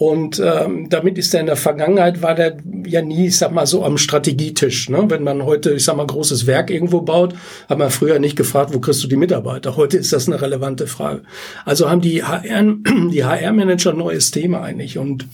[0.00, 3.66] Und ähm, damit ist er in der Vergangenheit, war der ja nie, ich sag mal,
[3.66, 4.88] so am Strategietisch.
[4.88, 5.04] Ne?
[5.08, 7.34] Wenn man heute, ich sag mal, großes Werk irgendwo baut,
[7.68, 9.76] hat man früher nicht gefragt, wo kriegst du die Mitarbeiter.
[9.76, 11.20] Heute ist das eine relevante Frage.
[11.66, 12.62] Also haben die HR,
[13.12, 14.96] die HR-Manager ein neues Thema eigentlich.
[14.96, 15.26] Und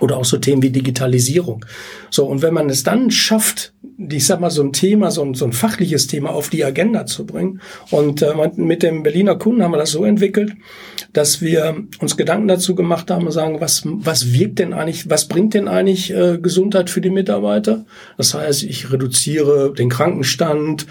[0.00, 1.64] oder auch so Themen wie Digitalisierung.
[2.10, 5.34] So, und wenn man es dann schafft, ich sag mal, so ein Thema, so ein,
[5.34, 7.60] so ein fachliches Thema auf die Agenda zu bringen.
[7.90, 10.52] Und äh, mit dem Berliner Kunden haben wir das so entwickelt,
[11.12, 15.28] dass wir uns Gedanken dazu gemacht haben und sagen, was, was wirkt denn eigentlich, was
[15.28, 17.84] bringt denn eigentlich äh, Gesundheit für die Mitarbeiter?
[18.16, 20.86] Das heißt, ich reduziere den Krankenstand,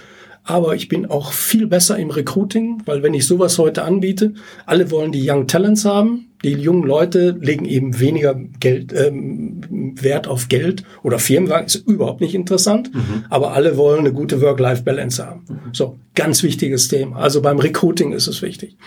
[0.45, 4.33] aber ich bin auch viel besser im Recruiting, weil wenn ich sowas heute anbiete,
[4.65, 6.27] alle wollen die Young Talents haben.
[6.43, 9.61] Die jungen Leute legen eben weniger Geld, ähm,
[9.95, 13.25] Wert auf Geld oder Firmenwagen, ist überhaupt nicht interessant, mhm.
[13.29, 15.45] aber alle wollen eine gute Work-Life-Balance haben.
[15.47, 15.73] Mhm.
[15.73, 17.17] So, ganz wichtiges Thema.
[17.17, 18.77] Also beim Recruiting ist es wichtig.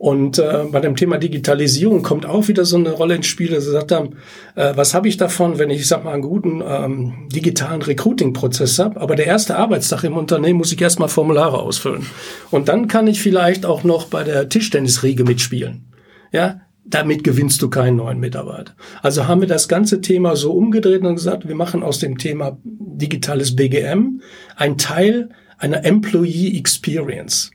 [0.00, 3.64] Und äh, bei dem Thema Digitalisierung kommt auch wieder so eine Rolle ins Spiel, dass
[3.64, 4.16] sie gesagt haben,
[4.54, 8.78] äh, was habe ich davon, wenn ich, ich sag mal, einen guten ähm, digitalen Recruiting-Prozess
[8.78, 12.06] habe, aber der erste Arbeitstag im Unternehmen muss ich erstmal Formulare ausfüllen.
[12.50, 15.84] Und dann kann ich vielleicht auch noch bei der Tischtennisriege mitspielen.
[16.32, 18.74] Ja, damit gewinnst du keinen neuen Mitarbeiter.
[19.02, 22.58] Also haben wir das ganze Thema so umgedreht und gesagt, wir machen aus dem Thema
[22.64, 24.20] digitales BGM
[24.56, 27.50] ein Teil einer Employee Experience.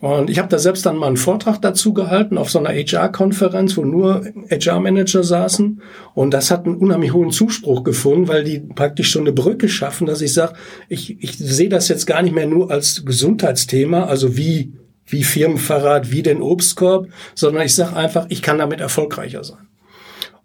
[0.00, 3.76] Und ich habe da selbst dann mal einen Vortrag dazu gehalten auf so einer HR-Konferenz,
[3.76, 5.82] wo nur HR-Manager saßen.
[6.14, 10.06] Und das hat einen unheimlich hohen Zuspruch gefunden, weil die praktisch schon eine Brücke schaffen,
[10.06, 10.54] dass ich sage,
[10.88, 14.72] ich, ich sehe das jetzt gar nicht mehr nur als Gesundheitsthema, also wie,
[15.10, 19.68] wie Firmenverrat, wie den Obstkorb, sondern ich sage einfach, ich kann damit erfolgreicher sein.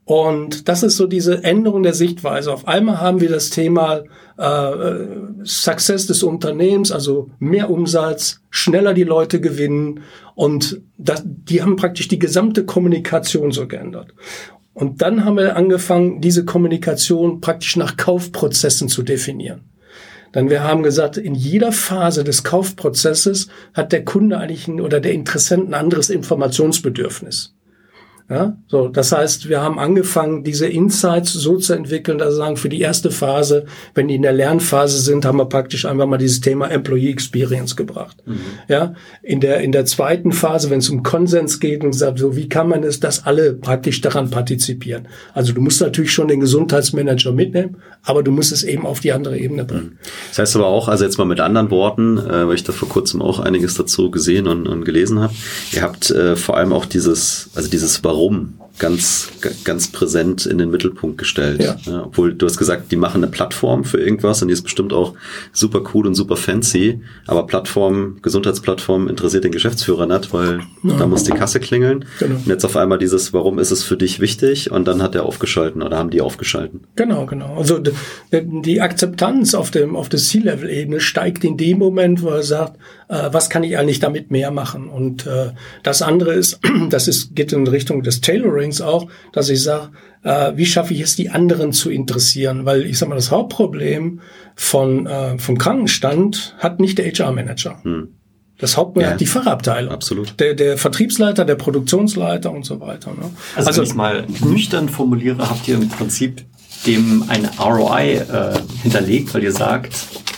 [0.05, 2.53] Und das ist so diese Änderung der Sichtweise.
[2.53, 4.03] Auf einmal haben wir das Thema
[4.37, 4.71] äh,
[5.43, 10.01] Success des Unternehmens, also mehr Umsatz, schneller die Leute gewinnen
[10.35, 14.13] und das, die haben praktisch die gesamte Kommunikation so geändert.
[14.75, 19.61] Und dann haben wir angefangen, diese Kommunikation praktisch nach Kaufprozessen zu definieren.
[20.35, 24.99] Denn wir haben gesagt, in jeder Phase des Kaufprozesses hat der Kunde eigentlich ein, oder
[24.99, 27.54] der Interessent ein anderes Informationsbedürfnis.
[28.27, 32.57] Ja, so, das heißt, wir haben angefangen, diese Insights so zu entwickeln, dass wir sagen,
[32.57, 36.17] für die erste Phase, wenn die in der Lernphase sind, haben wir praktisch einfach mal
[36.17, 38.17] dieses Thema Employee Experience gebracht.
[38.25, 38.39] Mhm.
[38.67, 42.35] Ja, in der, in der zweiten Phase, wenn es um Konsens geht und sagt, so,
[42.35, 45.07] wie kann man es, dass alle praktisch daran partizipieren?
[45.35, 49.11] Also du musst natürlich schon den Gesundheitsmanager mitnehmen, aber du musst es eben auf die
[49.11, 49.99] andere Ebene bringen.
[50.01, 50.09] Mhm.
[50.29, 52.89] Das heißt aber auch, also jetzt mal mit anderen Worten, äh, weil ich da vor
[52.89, 55.33] kurzem auch einiges dazu gesehen und, und gelesen habe,
[55.73, 59.29] ihr habt äh, vor allem auch dieses, also dieses Warum Warum ganz,
[59.63, 61.61] ganz präsent in den Mittelpunkt gestellt.
[61.61, 61.77] Ja.
[61.85, 62.03] ja.
[62.05, 65.13] obwohl du hast gesagt, die machen eine Plattform für irgendwas und die ist bestimmt auch
[65.53, 70.97] super cool und super fancy, aber Plattform, Gesundheitsplattform interessiert den Geschäftsführer nicht, weil ja.
[70.97, 72.05] da muss die Kasse klingeln.
[72.19, 72.35] Genau.
[72.35, 74.71] Und jetzt auf einmal dieses, warum ist es für dich wichtig?
[74.71, 76.81] Und dann hat er aufgeschalten oder haben die aufgeschalten.
[76.95, 77.55] Genau, genau.
[77.55, 77.81] Also
[78.31, 83.29] die Akzeptanz auf dem, auf der C-Level-Ebene steigt in dem Moment, wo er sagt, äh,
[83.31, 84.89] was kann ich eigentlich damit mehr machen?
[84.89, 85.51] Und äh,
[85.83, 86.59] das andere ist,
[86.89, 88.21] das ist, geht in Richtung des
[88.65, 89.89] Tailorings auch, dass ich sage,
[90.23, 92.65] äh, wie schaffe ich es, die anderen zu interessieren?
[92.65, 94.21] Weil ich sage mal, das Hauptproblem
[94.55, 97.79] von, äh, vom Krankenstand hat nicht der HR-Manager.
[97.83, 98.09] Hm.
[98.57, 99.93] Das Hauptproblem ja, hat die Fachabteilung.
[99.93, 100.39] Absolut.
[100.39, 103.11] Der, der Vertriebsleiter, der Produktionsleiter und so weiter.
[103.11, 103.31] Ne?
[103.55, 106.43] Also, also wenn ich mal nüchtern formuliere, habt ihr im Prinzip
[106.85, 109.93] dem eine ROI äh, hinterlegt, weil ihr sagt,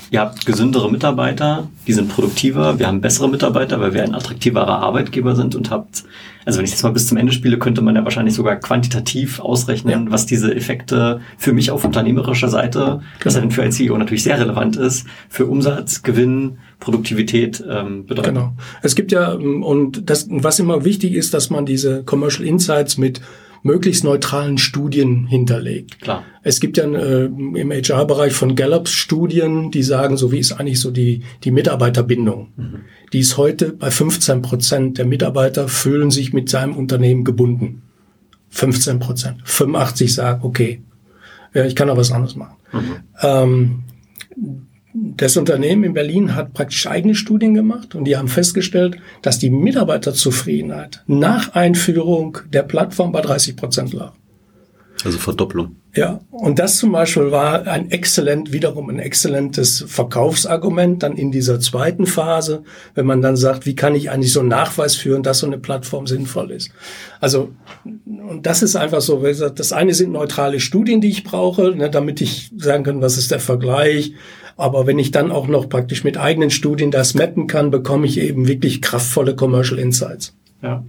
[0.09, 4.79] Ihr habt gesündere Mitarbeiter, die sind produktiver, wir haben bessere Mitarbeiter, weil wir ein attraktiverer
[4.79, 6.05] Arbeitgeber sind und habt,
[6.47, 9.41] also wenn ich das mal bis zum Ende spiele, könnte man ja wahrscheinlich sogar quantitativ
[9.41, 10.11] ausrechnen, ja.
[10.11, 14.23] was diese Effekte für mich auf unternehmerischer Seite, was ja dann für ein CEO natürlich
[14.23, 18.35] sehr relevant ist, für Umsatz, Gewinn, Produktivität ähm, bedeuten.
[18.35, 18.53] Genau.
[18.81, 23.19] Es gibt ja, und das, was immer wichtig ist, dass man diese Commercial Insights mit
[23.63, 25.99] möglichst neutralen Studien hinterlegt.
[25.99, 26.23] Klar.
[26.43, 30.79] Es gibt ja äh, im HR-Bereich von Gallup Studien, die sagen, so wie ist eigentlich
[30.79, 32.53] so die, die Mitarbeiterbindung.
[32.55, 32.79] Mhm.
[33.13, 37.83] Die ist heute bei 15 Prozent der Mitarbeiter fühlen sich mit seinem Unternehmen gebunden.
[38.49, 39.37] 15 Prozent.
[39.45, 40.81] 85 sagen, okay,
[41.53, 42.55] ich kann auch was anderes machen.
[42.71, 42.95] Mhm.
[43.21, 43.83] Ähm,
[44.93, 49.49] das Unternehmen in Berlin hat praktisch eigene Studien gemacht und die haben festgestellt, dass die
[49.49, 54.13] Mitarbeiterzufriedenheit nach Einführung der Plattform bei 30 Prozent lag.
[55.03, 55.75] Also Verdopplung.
[55.95, 61.59] Ja, und das zum Beispiel war ein exzellent, wiederum ein exzellentes Verkaufsargument dann in dieser
[61.59, 65.39] zweiten Phase, wenn man dann sagt, wie kann ich eigentlich so einen Nachweis führen, dass
[65.39, 66.71] so eine Plattform sinnvoll ist.
[67.19, 67.49] Also,
[68.05, 71.75] und das ist einfach so, wie gesagt, das eine sind neutrale Studien, die ich brauche,
[71.75, 74.13] ne, damit ich sagen kann, was ist der Vergleich.
[74.55, 78.19] Aber wenn ich dann auch noch praktisch mit eigenen Studien das mappen kann, bekomme ich
[78.19, 80.33] eben wirklich kraftvolle Commercial Insights.
[80.67, 80.83] Ja.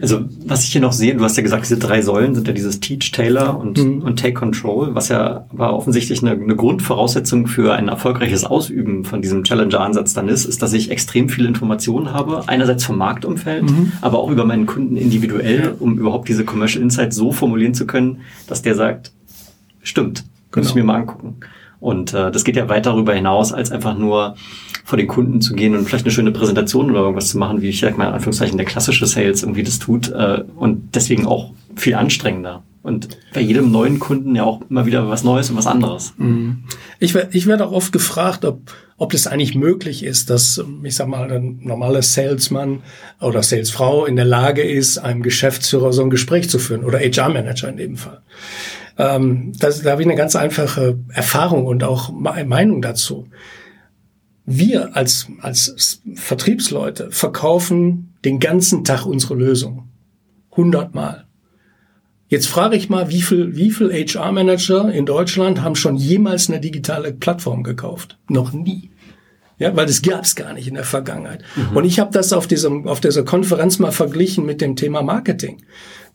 [0.00, 2.54] Also, was ich hier noch sehe, du hast ja gesagt, diese drei Säulen sind ja
[2.54, 4.02] dieses Teach, Tailor und, mhm.
[4.02, 9.20] und Take Control, was ja aber offensichtlich eine, eine Grundvoraussetzung für ein erfolgreiches Ausüben von
[9.20, 13.92] diesem Challenger-Ansatz dann ist, ist, dass ich extrem viele Informationen habe, einerseits vom Marktumfeld, mhm.
[14.00, 18.20] aber auch über meinen Kunden individuell, um überhaupt diese Commercial Insights so formulieren zu können,
[18.46, 19.10] dass der sagt,
[19.82, 20.68] stimmt, könnte genau.
[20.68, 21.36] ich mir mal angucken.
[21.80, 24.36] Und äh, das geht ja weit darüber hinaus, als einfach nur
[24.90, 27.68] vor den Kunden zu gehen und vielleicht eine schöne Präsentation oder irgendwas zu machen, wie
[27.68, 31.52] ich sag mal in Anführungszeichen der klassische Sales irgendwie das tut äh, und deswegen auch
[31.76, 32.64] viel anstrengender.
[32.82, 36.14] Und bei jedem neuen Kunden ja auch immer wieder was Neues und was anderes.
[36.16, 36.64] Mhm.
[36.98, 41.06] Ich, ich werde auch oft gefragt, ob, ob das eigentlich möglich ist, dass, ich sag
[41.06, 42.82] mal, ein normaler Salesman
[43.20, 47.68] oder Salesfrau in der Lage ist, einem Geschäftsführer so ein Gespräch zu führen oder HR-Manager
[47.68, 48.22] in dem Fall.
[48.98, 53.28] Ähm, das, da habe ich eine ganz einfache Erfahrung und auch Meinung dazu.
[54.52, 59.88] Wir als, als Vertriebsleute verkaufen den ganzen Tag unsere Lösung.
[60.56, 61.26] Hundertmal.
[62.26, 66.60] Jetzt frage ich mal, wie viel, wie viel HR-Manager in Deutschland haben schon jemals eine
[66.60, 68.18] digitale Plattform gekauft?
[68.28, 68.90] Noch nie.
[69.58, 71.44] Ja, weil das gab es gar nicht in der Vergangenheit.
[71.54, 71.76] Mhm.
[71.76, 75.62] Und ich habe das auf diesem, auf dieser Konferenz mal verglichen mit dem Thema Marketing.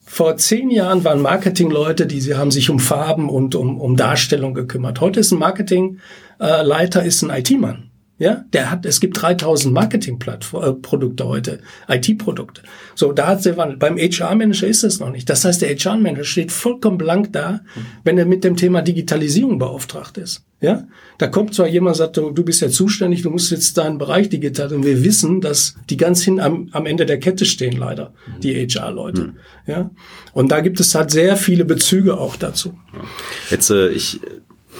[0.03, 4.53] Vor zehn Jahren waren Marketingleute, die sie haben sich um Farben und um, um Darstellung
[4.53, 4.99] gekümmert.
[4.99, 7.91] Heute ist ein Marketingleiter ist ein IT-Mann.
[8.17, 12.61] Ja, der hat, es gibt 3000 Marketingprodukte äh, heute, IT-Produkte.
[12.95, 13.77] So, da hat der Wandel.
[13.77, 15.29] Beim HR-Manager ist es noch nicht.
[15.29, 17.59] Das heißt, der HR-Manager steht vollkommen blank da,
[18.05, 20.45] wenn er mit dem Thema Digitalisierung beauftragt ist.
[20.61, 24.29] Ja, da kommt zwar jemand, sagt, du bist ja zuständig, du musst jetzt deinen Bereich
[24.29, 28.13] digital, und wir wissen, dass die ganz hin am, am Ende der Kette stehen, leider,
[28.41, 29.21] die HR-Leute.
[29.23, 29.33] Mhm.
[29.67, 29.91] Ja,
[30.31, 32.79] und da gibt es halt sehr viele Bezüge auch dazu.
[33.51, 34.21] Jetzt, äh, ich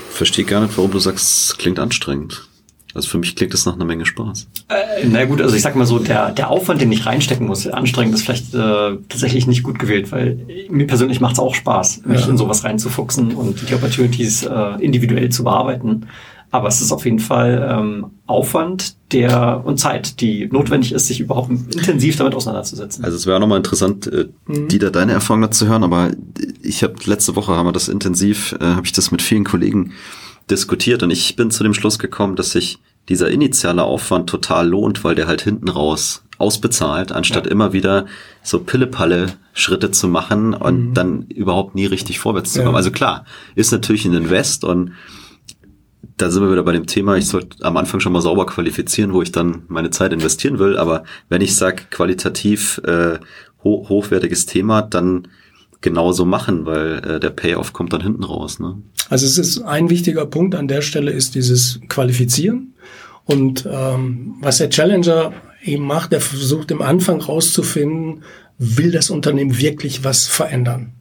[0.10, 2.48] verstehe gar nicht, warum du sagst, es klingt anstrengend.
[2.96, 4.48] Also für mich klingt das nach einer Menge Spaß.
[4.70, 7.68] Äh, na gut, also ich sag mal so, der, der Aufwand, den ich reinstecken muss,
[7.68, 12.04] anstrengend ist vielleicht äh, tatsächlich nicht gut gewählt, weil mir persönlich macht es auch Spaß,
[12.06, 12.30] mich ja.
[12.30, 16.08] in sowas reinzufuchsen und die Opportunities äh, individuell zu bearbeiten.
[16.52, 21.20] Aber es ist auf jeden Fall ähm, Aufwand der und Zeit, die notwendig ist, sich
[21.20, 23.04] überhaupt intensiv damit auseinanderzusetzen.
[23.04, 24.70] Also es wäre auch nochmal interessant, äh, mhm.
[24.70, 26.12] Dieter, deine Erfahrung dazu hören, aber
[26.62, 29.92] ich habe letzte Woche haben wir das intensiv, äh, habe ich das mit vielen Kollegen
[30.50, 32.80] diskutiert und ich bin zu dem Schluss gekommen, dass sich
[33.10, 37.52] dieser initiale Aufwand total lohnt, weil der halt hinten raus ausbezahlt, anstatt ja.
[37.52, 38.06] immer wieder
[38.44, 40.94] so Pillepalle Schritte zu machen und mhm.
[40.94, 42.74] dann überhaupt nie richtig vorwärts zu kommen.
[42.74, 42.78] Ja.
[42.78, 44.92] Also klar, ist natürlich ein Invest und
[46.18, 49.14] da sind wir wieder bei dem Thema, ich sollte am Anfang schon mal sauber qualifizieren,
[49.14, 50.78] wo ich dann meine Zeit investieren will.
[50.78, 53.20] Aber wenn ich sage, qualitativ äh,
[53.64, 55.28] ho hochwertiges Thema, dann
[55.86, 58.60] genauso machen, weil äh, der Payoff kommt dann hinten raus.
[58.60, 58.76] Ne?
[59.10, 62.74] Also es ist ein wichtiger Punkt an der Stelle ist dieses Qualifizieren.
[63.24, 65.32] Und ähm, was der Challenger
[65.64, 68.24] eben macht, der versucht im Anfang rauszufinden,
[68.58, 70.94] will das Unternehmen wirklich was verändern?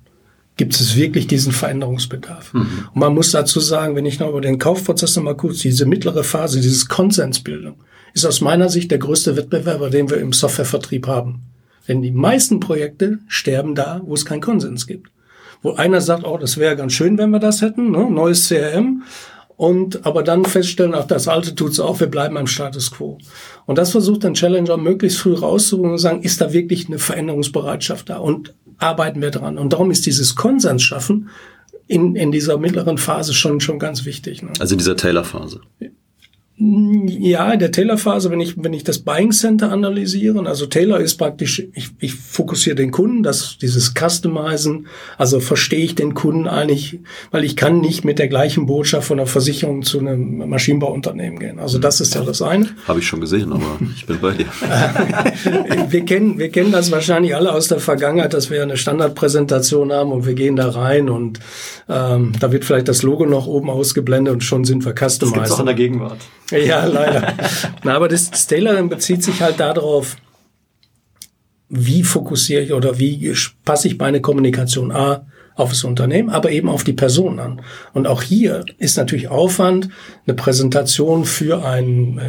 [0.56, 2.52] Gibt es wirklich diesen Veränderungsbedarf?
[2.52, 2.88] Mhm.
[2.92, 5.86] Und man muss dazu sagen, wenn ich noch über den Kaufprozess noch mal kurz, diese
[5.86, 7.76] mittlere Phase, dieses Konsensbildung,
[8.12, 11.42] ist aus meiner Sicht der größte Wettbewerber, den wir im Softwarevertrieb haben.
[11.88, 15.10] Denn die meisten Projekte sterben da, wo es keinen Konsens gibt.
[15.62, 18.10] Wo einer sagt, oh, das wäre ganz schön, wenn wir das hätten, ne?
[18.10, 19.02] neues CRM.
[19.56, 23.18] Und aber dann feststellen, auch das alte tut's auch, wir bleiben am Status quo.
[23.66, 28.10] Und das versucht ein Challenger möglichst früh rauszuholen und sagen, ist da wirklich eine Veränderungsbereitschaft
[28.10, 28.16] da?
[28.16, 29.56] Und arbeiten wir dran.
[29.58, 31.30] Und darum ist dieses Konsens schaffen
[31.86, 34.42] in, in dieser mittleren Phase schon, schon ganz wichtig.
[34.42, 34.50] Ne?
[34.58, 35.60] Also in dieser Taylor-Phase.
[36.56, 41.16] Ja, in der Taylor-Phase, wenn ich, wenn ich das Buying Center analysiere, also Taylor ist
[41.16, 44.86] praktisch, ich, ich fokussiere den Kunden, das, dieses Customizen,
[45.18, 47.00] also verstehe ich den Kunden eigentlich,
[47.32, 51.58] weil ich kann nicht mit der gleichen Botschaft von einer Versicherung zu einem Maschinenbauunternehmen gehen.
[51.58, 52.68] Also das ist ja das eine.
[52.86, 54.46] Habe ich schon gesehen, aber ich bin bei dir.
[55.88, 60.12] wir, kennen, wir kennen das wahrscheinlich alle aus der Vergangenheit, dass wir eine Standardpräsentation haben
[60.12, 61.40] und wir gehen da rein und
[61.88, 65.22] ähm, da wird vielleicht das Logo noch oben ausgeblendet und schon sind wir customized.
[65.22, 66.18] Das gibt's auch in der Gegenwart.
[66.50, 67.34] Ja, leider.
[67.84, 70.16] Na, aber das, das Tailoring bezieht sich halt darauf,
[71.68, 75.26] wie fokussiere ich oder wie passe ich meine Kommunikation A
[75.56, 77.62] auf das Unternehmen, aber eben auf die Person an.
[77.92, 79.88] Und auch hier ist natürlich Aufwand.
[80.26, 82.20] Eine Präsentation für einen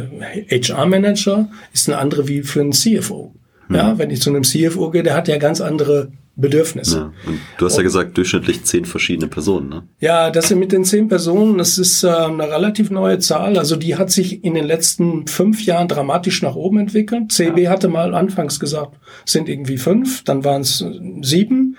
[0.48, 3.34] HR-Manager äh, ist eine andere wie für einen CFO.
[3.68, 3.98] Ja, mhm.
[3.98, 6.92] wenn ich zu einem CFO gehe, der hat ja ganz andere Bedürfnis.
[6.92, 7.12] Ja.
[7.26, 9.88] Und du hast ja gesagt, durchschnittlich zehn verschiedene Personen, ne?
[10.00, 13.58] Ja, das sind mit den zehn Personen, das ist äh, eine relativ neue Zahl.
[13.58, 17.32] Also die hat sich in den letzten fünf Jahren dramatisch nach oben entwickelt.
[17.32, 17.70] CB ja.
[17.70, 20.84] hatte mal anfangs gesagt, sind irgendwie fünf, dann waren es
[21.22, 21.76] sieben.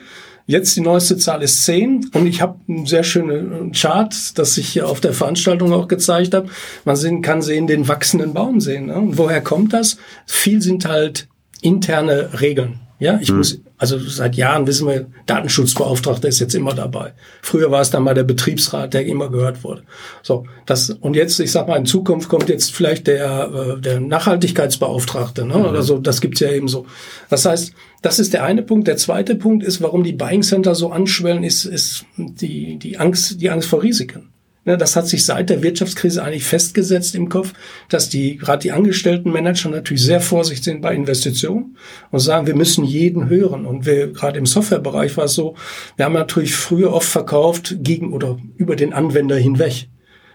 [0.48, 4.70] Jetzt die neueste Zahl ist zehn und ich habe einen sehr schönen Chart, das ich
[4.70, 6.48] hier auf der Veranstaltung auch gezeigt habe.
[6.86, 8.88] Man sehen, kann sehen, den wachsenden Baum sehen.
[8.88, 8.96] Ne?
[8.96, 9.98] Und woher kommt das?
[10.26, 11.28] Viel sind halt
[11.62, 12.80] interne Regeln.
[13.00, 13.38] Ja, ich hm.
[13.38, 17.14] muss, also seit Jahren wissen wir, Datenschutzbeauftragter ist jetzt immer dabei.
[17.44, 19.84] Früher war es dann mal der Betriebsrat, der immer gehört wurde.
[20.24, 24.00] So, das, und jetzt, ich sag mal, in Zukunft kommt jetzt vielleicht der, äh, der
[24.00, 25.66] Nachhaltigkeitsbeauftragte, ne, mhm.
[25.66, 26.88] oder so, das gibt's ja eben so.
[27.30, 28.88] Das heißt, das ist der eine Punkt.
[28.88, 33.40] Der zweite Punkt ist, warum die Buying Center so anschwellen, ist, ist die, die Angst,
[33.42, 34.30] die Angst vor Risiken.
[34.68, 37.54] Ne, das hat sich seit der Wirtschaftskrise eigentlich festgesetzt im Kopf,
[37.88, 41.78] dass die gerade die angestellten Manager natürlich sehr vorsichtig sind bei Investitionen
[42.12, 43.66] und sagen, wir müssen jeden hören.
[43.66, 45.56] Und wir gerade im Softwarebereich war es so,
[45.96, 49.88] wir haben natürlich früher oft verkauft gegen oder über den Anwender hinweg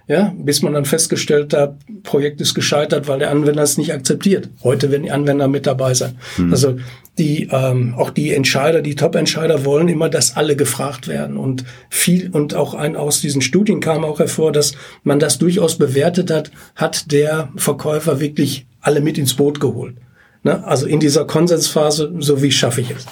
[0.09, 4.51] ja, bis man dann festgestellt hat, Projekt ist gescheitert, weil der Anwender es nicht akzeptiert.
[4.63, 6.19] Heute werden die Anwender mit dabei sein.
[6.37, 6.51] Mhm.
[6.51, 6.77] Also
[7.19, 12.31] die ähm, auch die Entscheider, die Top-Entscheider wollen immer, dass alle gefragt werden und viel
[12.31, 14.73] und auch ein aus diesen Studien kam auch hervor, dass
[15.05, 19.97] man das durchaus bewertet hat, hat der Verkäufer wirklich alle mit ins Boot geholt.
[20.43, 20.65] Ne?
[20.65, 23.07] Also in dieser Konsensphase, so wie schaffe ich es.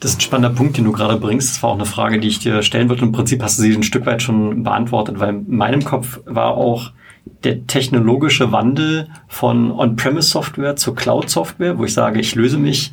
[0.00, 1.50] Das ist ein spannender Punkt, den du gerade bringst.
[1.50, 3.02] Das war auch eine Frage, die ich dir stellen würde.
[3.02, 6.58] Im Prinzip hast du sie ein Stück weit schon beantwortet, weil in meinem Kopf war
[6.58, 6.92] auch
[7.44, 12.92] der technologische Wandel von On-Premise-Software zur Cloud-Software, wo ich sage, ich löse mich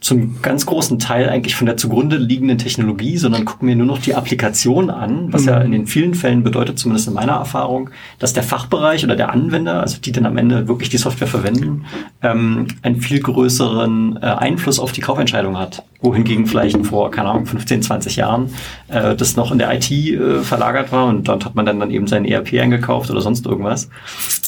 [0.00, 3.98] zum ganz großen Teil eigentlich von der zugrunde liegenden Technologie, sondern gucken mir nur noch
[3.98, 5.48] die Applikation an, was mhm.
[5.48, 9.30] ja in den vielen Fällen bedeutet, zumindest in meiner Erfahrung, dass der Fachbereich oder der
[9.30, 11.84] Anwender, also die dann am Ende wirklich die Software verwenden,
[12.22, 15.84] ähm, einen viel größeren äh, Einfluss auf die Kaufentscheidung hat.
[16.00, 18.54] Wohingegen vielleicht vor, keine Ahnung, 15, 20 Jahren
[18.88, 21.90] äh, das noch in der IT äh, verlagert war und dort hat man dann, dann
[21.90, 23.90] eben sein ERP eingekauft oder sonst irgendwas.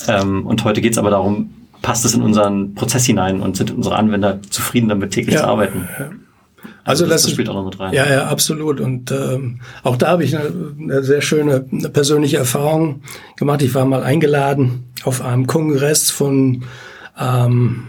[0.09, 1.51] Ähm, und heute geht's aber darum,
[1.83, 5.43] passt es in unseren Prozess hinein und sind unsere Anwender zufrieden damit täglich ja.
[5.43, 5.89] zu arbeiten.
[6.85, 7.93] Also, also das, das, spielt auch noch mit rein.
[7.93, 8.81] Ja, ja, absolut.
[8.81, 13.03] Und ähm, auch da habe ich eine, eine sehr schöne eine persönliche Erfahrung
[13.37, 13.63] gemacht.
[13.63, 16.65] Ich war mal eingeladen auf einem Kongress von
[17.21, 17.85] ähm,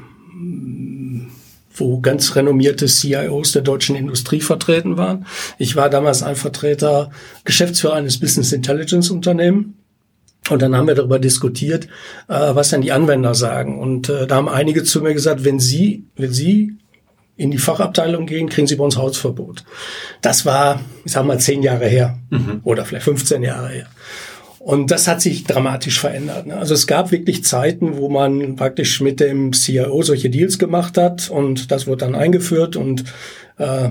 [1.75, 5.25] wo ganz renommierte CIOs der deutschen Industrie vertreten waren.
[5.57, 7.09] Ich war damals ein Vertreter,
[7.45, 9.82] Geschäftsführer eines Business Intelligence Unternehmen
[10.49, 11.85] und dann haben wir darüber diskutiert,
[12.27, 13.79] äh, was denn die Anwender sagen.
[13.79, 16.73] Und äh, da haben einige zu mir gesagt, wenn Sie, wenn Sie
[17.35, 19.63] in die Fachabteilung gehen, kriegen Sie bei uns Hausverbot.
[20.21, 22.61] Das war, ich sag mal, zehn Jahre her mhm.
[22.63, 23.87] oder vielleicht 15 Jahre her.
[24.59, 26.47] Und das hat sich dramatisch verändert.
[26.47, 26.55] Ne?
[26.55, 31.29] Also es gab wirklich Zeiten, wo man praktisch mit dem CIO solche Deals gemacht hat
[31.29, 33.03] und das wurde dann eingeführt und
[33.57, 33.89] äh,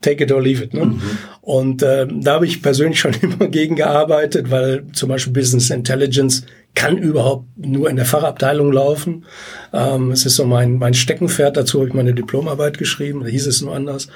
[0.00, 0.74] take it or leave it.
[0.74, 0.86] Ne?
[0.86, 1.00] Mhm.
[1.40, 6.44] Und äh, da habe ich persönlich schon immer gegen gearbeitet, weil zum Beispiel Business Intelligence
[6.74, 9.24] kann überhaupt nur in der Fachabteilung laufen.
[9.72, 13.46] Ähm, es ist so mein, mein Steckenpferd, dazu habe ich meine Diplomarbeit geschrieben, da hieß
[13.46, 14.08] es nur anders.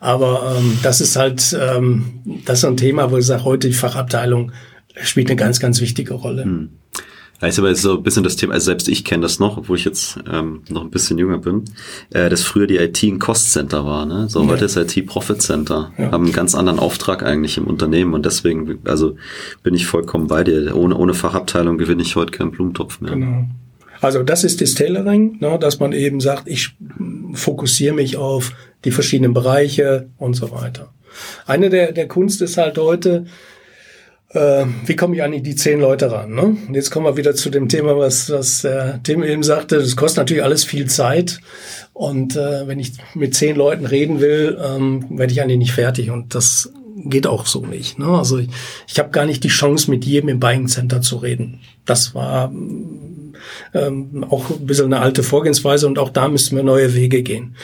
[0.00, 3.74] Aber ähm, das ist halt, ähm, das ist ein Thema, wo ich sage, heute die
[3.74, 4.52] Fachabteilung
[5.00, 6.44] spielt eine ganz, ganz wichtige Rolle.
[6.46, 6.79] Mhm.
[7.40, 9.78] Ja, ist aber so ein bisschen das Thema, also selbst ich kenne das noch, obwohl
[9.78, 11.64] ich jetzt ähm, noch ein bisschen jünger bin,
[12.10, 14.04] äh, dass früher die IT ein Cost-Center war.
[14.04, 14.28] Ne?
[14.28, 14.48] So, ja.
[14.48, 15.92] heute ist IT Profit-Center.
[15.96, 16.12] Ja.
[16.12, 19.16] Haben einen ganz anderen Auftrag eigentlich im Unternehmen und deswegen, also
[19.62, 20.76] bin ich vollkommen bei dir.
[20.76, 23.12] Ohne, ohne Fachabteilung gewinne ich heute keinen Blumentopf mehr.
[23.12, 23.46] Genau.
[24.02, 26.74] Also das ist das Tailoring, ne, dass man eben sagt, ich
[27.32, 28.52] fokussiere mich auf
[28.84, 30.92] die verschiedenen Bereiche und so weiter.
[31.46, 33.26] Eine der, der Kunst ist halt heute,
[34.32, 36.34] äh, wie komme ich an die zehn Leute ran?
[36.34, 36.56] Ne?
[36.72, 39.78] Jetzt kommen wir wieder zu dem Thema, was, was der Tim eben sagte.
[39.78, 41.40] Das kostet natürlich alles viel Zeit.
[41.92, 46.10] Und äh, wenn ich mit zehn Leuten reden will, ähm, werde ich eigentlich nicht fertig.
[46.10, 47.98] Und das geht auch so nicht.
[47.98, 48.06] Ne?
[48.06, 48.48] Also ich,
[48.86, 51.60] ich habe gar nicht die Chance, mit jedem im Buying Center zu reden.
[51.84, 52.52] Das war
[53.74, 57.56] ähm, auch ein bisschen eine alte Vorgehensweise und auch da müssen wir neue Wege gehen.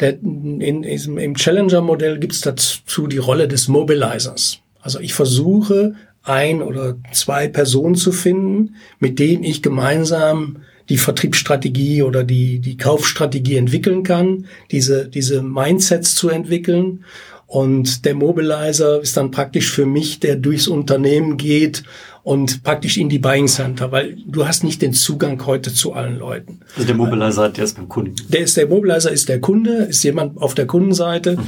[0.00, 4.60] Der, in, in, Im Challenger-Modell gibt es dazu die Rolle des Mobilizers.
[4.80, 10.58] Also ich versuche ein oder zwei Personen zu finden, mit denen ich gemeinsam
[10.88, 17.04] die Vertriebsstrategie oder die, die Kaufstrategie entwickeln kann, diese, diese Mindsets zu entwickeln.
[17.46, 21.82] Und der Mobilizer ist dann praktisch für mich, der durchs Unternehmen geht
[22.28, 26.18] und praktisch in die Buying Center, weil du hast nicht den Zugang heute zu allen
[26.18, 26.60] Leuten.
[26.74, 28.16] Also der Mobilizer, der ist beim Kunden.
[28.28, 31.44] Der ist der Mobilizer, ist der Kunde, ist jemand auf der Kundenseite, mhm.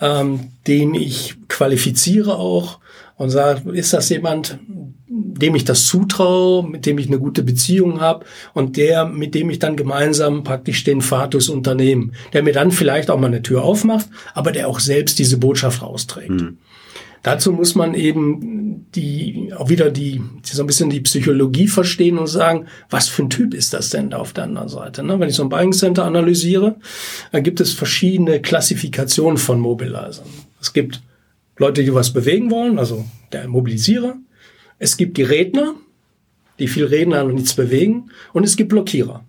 [0.00, 2.80] ähm, den ich qualifiziere auch
[3.16, 4.58] und sage, ist das jemand,
[5.06, 8.24] dem ich das zutraue, mit dem ich eine gute Beziehung habe
[8.54, 13.08] und der, mit dem ich dann gemeinsam praktisch den durchs Unternehmen, der mir dann vielleicht
[13.08, 16.30] auch mal eine Tür aufmacht, aber der auch selbst diese Botschaft rausträgt.
[16.30, 16.58] Mhm.
[17.24, 18.63] Dazu muss man eben
[18.94, 23.30] die, auch wieder die, so ein bisschen die Psychologie verstehen und sagen, was für ein
[23.30, 25.02] Typ ist das denn da auf der anderen Seite?
[25.02, 25.18] Ne?
[25.18, 26.76] Wenn ich so ein Buying Center analysiere,
[27.32, 30.26] dann gibt es verschiedene Klassifikationen von Mobilizern.
[30.60, 31.02] Es gibt
[31.56, 34.16] Leute, die was bewegen wollen, also der Mobilisierer.
[34.78, 35.74] Es gibt die Redner,
[36.58, 38.10] die viel reden, aber nichts bewegen.
[38.32, 39.24] Und es gibt Blockierer.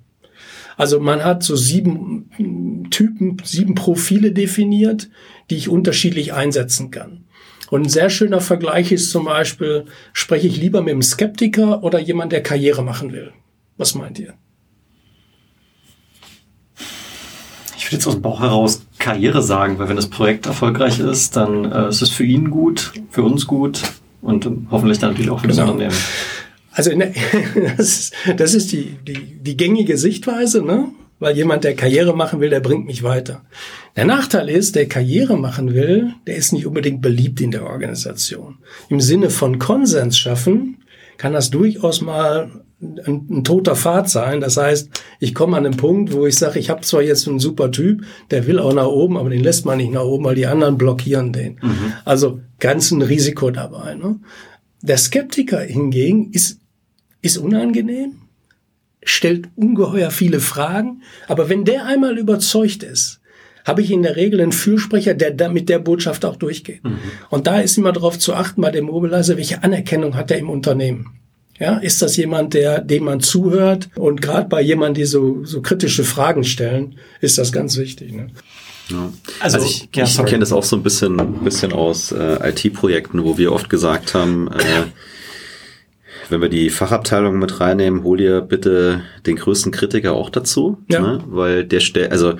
[0.77, 5.09] Also man hat so sieben Typen, sieben Profile definiert,
[5.49, 7.24] die ich unterschiedlich einsetzen kann.
[7.69, 11.99] Und ein sehr schöner Vergleich ist zum Beispiel, spreche ich lieber mit einem Skeptiker oder
[11.99, 13.31] jemand, der Karriere machen will?
[13.77, 14.33] Was meint ihr?
[17.77, 21.35] Ich würde jetzt aus dem Bauch heraus Karriere sagen, weil wenn das Projekt erfolgreich ist,
[21.35, 23.83] dann äh, ist es für ihn gut, für uns gut
[24.21, 25.73] und hoffentlich dann natürlich auch für das genau.
[25.73, 25.95] Unternehmen.
[26.71, 27.13] Also der,
[27.77, 30.89] das, ist, das ist die, die, die gängige Sichtweise, ne?
[31.19, 33.43] Weil jemand, der Karriere machen will, der bringt mich weiter.
[33.95, 38.57] Der Nachteil ist, der Karriere machen will, der ist nicht unbedingt beliebt in der Organisation.
[38.89, 40.83] Im Sinne von Konsens schaffen
[41.17, 42.51] kann das durchaus mal
[42.81, 44.41] ein, ein toter Pfad sein.
[44.41, 44.89] Das heißt,
[45.19, 48.03] ich komme an einen Punkt, wo ich sage, ich habe zwar jetzt einen super Typ,
[48.31, 50.77] der will auch nach oben, aber den lässt man nicht nach oben, weil die anderen
[50.77, 51.53] blockieren den.
[51.61, 51.93] Mhm.
[52.03, 53.95] Also ganz ein Risiko dabei.
[53.95, 54.19] Ne?
[54.81, 56.59] Der Skeptiker hingegen ist,
[57.21, 58.24] ist unangenehm,
[59.05, 63.21] stellt ungeheuer viele Fragen, aber wenn der einmal überzeugt ist,
[63.63, 66.83] habe ich in der Regel einen Fürsprecher, der da mit der Botschaft auch durchgeht.
[66.83, 66.99] Mhm.
[67.29, 70.49] Und da ist immer darauf zu achten bei dem Mobilizer, welche Anerkennung hat er im
[70.49, 71.15] Unternehmen.
[71.57, 73.89] Ja, ist das jemand, der, dem man zuhört?
[73.95, 78.13] Und gerade bei jemandem, die so, so kritische Fragen stellen, ist das ganz wichtig.
[78.13, 78.27] Ne?
[78.89, 79.11] Ja.
[79.39, 83.23] Also, also, ich, ja, ich kenne das auch so ein bisschen, bisschen aus äh, IT-Projekten,
[83.23, 84.83] wo wir oft gesagt haben, äh,
[86.29, 90.99] wenn wir die Fachabteilung mit reinnehmen, hol dir bitte den größten Kritiker auch dazu, ja.
[90.99, 91.23] ne?
[91.27, 92.35] weil der stellt, also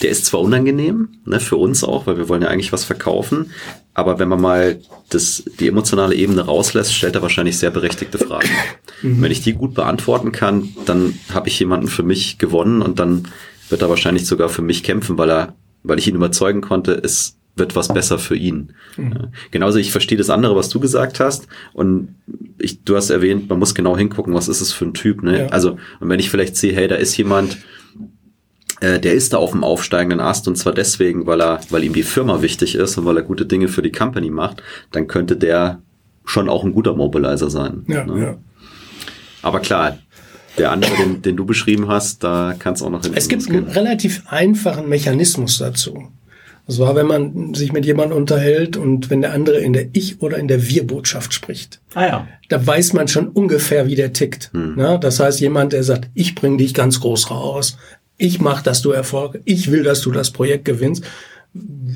[0.00, 3.50] der ist zwar unangenehm, ne, für uns auch, weil wir wollen ja eigentlich was verkaufen,
[3.94, 8.48] aber wenn man mal das, die emotionale Ebene rauslässt, stellt er wahrscheinlich sehr berechtigte Fragen.
[9.04, 9.20] Mhm.
[9.20, 13.26] Wenn ich die gut beantworten kann, dann habe ich jemanden für mich gewonnen und dann
[13.68, 17.36] wird er wahrscheinlich sogar für mich kämpfen, weil er, weil ich ihn überzeugen konnte, es
[17.56, 18.72] wird was besser für ihn.
[18.96, 19.28] Mhm.
[19.50, 21.48] Genauso, ich verstehe das andere, was du gesagt hast.
[21.72, 22.14] Und
[22.58, 25.22] ich, du hast erwähnt, man muss genau hingucken, was ist es für ein Typ.
[25.22, 25.40] Ne?
[25.40, 25.46] Ja.
[25.48, 27.58] Also, und wenn ich vielleicht sehe, hey, da ist jemand,
[28.80, 31.92] äh, der ist da auf dem aufsteigenden Ast und zwar deswegen, weil er, weil ihm
[31.92, 35.36] die Firma wichtig ist und weil er gute Dinge für die Company macht, dann könnte
[35.36, 35.80] der
[36.24, 37.84] schon auch ein guter Mobilizer sein.
[37.86, 38.20] Ja, ne?
[38.20, 38.38] ja.
[39.42, 39.98] Aber klar,
[40.56, 43.12] der andere, den, den du beschrieben hast, da kann es auch noch hin.
[43.14, 46.08] Es gibt einen relativ einfachen Mechanismus dazu.
[46.66, 50.22] Das war, wenn man sich mit jemandem unterhält und wenn der andere in der Ich-
[50.22, 51.80] oder in der Wir-Botschaft spricht.
[51.94, 52.28] Ah ja.
[52.48, 54.50] Da weiß man schon ungefähr, wie der tickt.
[54.52, 54.74] Hm.
[54.76, 57.76] Na, das heißt, jemand, der sagt, ich bringe dich ganz groß raus,
[58.16, 61.04] ich mache, dass du Erfolg, ich will, dass du das Projekt gewinnst,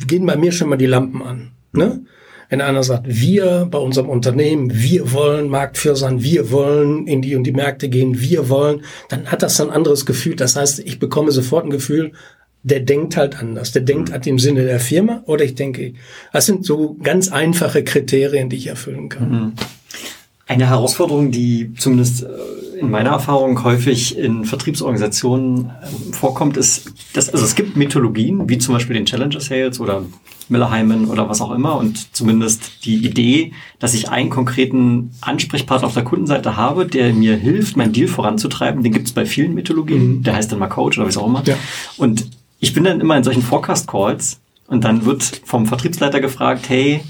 [0.06, 1.52] gehen bei mir schon mal die Lampen an.
[1.72, 2.00] Ne?
[2.48, 7.34] Wenn einer sagt, wir bei unserem Unternehmen, wir wollen Marktführer sein, wir wollen in die
[7.34, 10.36] und die Märkte gehen, wir wollen, dann hat das ein anderes Gefühl.
[10.36, 12.12] Das heißt, ich bekomme sofort ein Gefühl,
[12.66, 13.70] der denkt halt anders.
[13.70, 15.94] Der denkt halt im Sinne der Firma oder ich denke,
[16.32, 19.30] das sind so ganz einfache Kriterien, die ich erfüllen kann.
[19.30, 19.52] Mhm.
[20.48, 27.30] Eine Herausforderung, die zumindest äh, in meiner Erfahrung häufig in Vertriebsorganisationen ähm, vorkommt, ist, dass
[27.30, 30.02] also es gibt Mythologien, wie zum Beispiel den Challenger Sales oder
[30.48, 35.86] Miller Hyman oder was auch immer und zumindest die Idee, dass ich einen konkreten Ansprechpartner
[35.86, 39.54] auf der Kundenseite habe, der mir hilft, mein Deal voranzutreiben, den gibt es bei vielen
[39.54, 40.22] Mythologien, mhm.
[40.24, 41.42] der heißt dann mal Coach oder was auch immer.
[41.46, 41.56] Ja.
[41.96, 42.28] Und
[42.60, 47.02] ich bin dann immer in solchen Forecast-Calls und dann wird vom Vertriebsleiter gefragt, hey,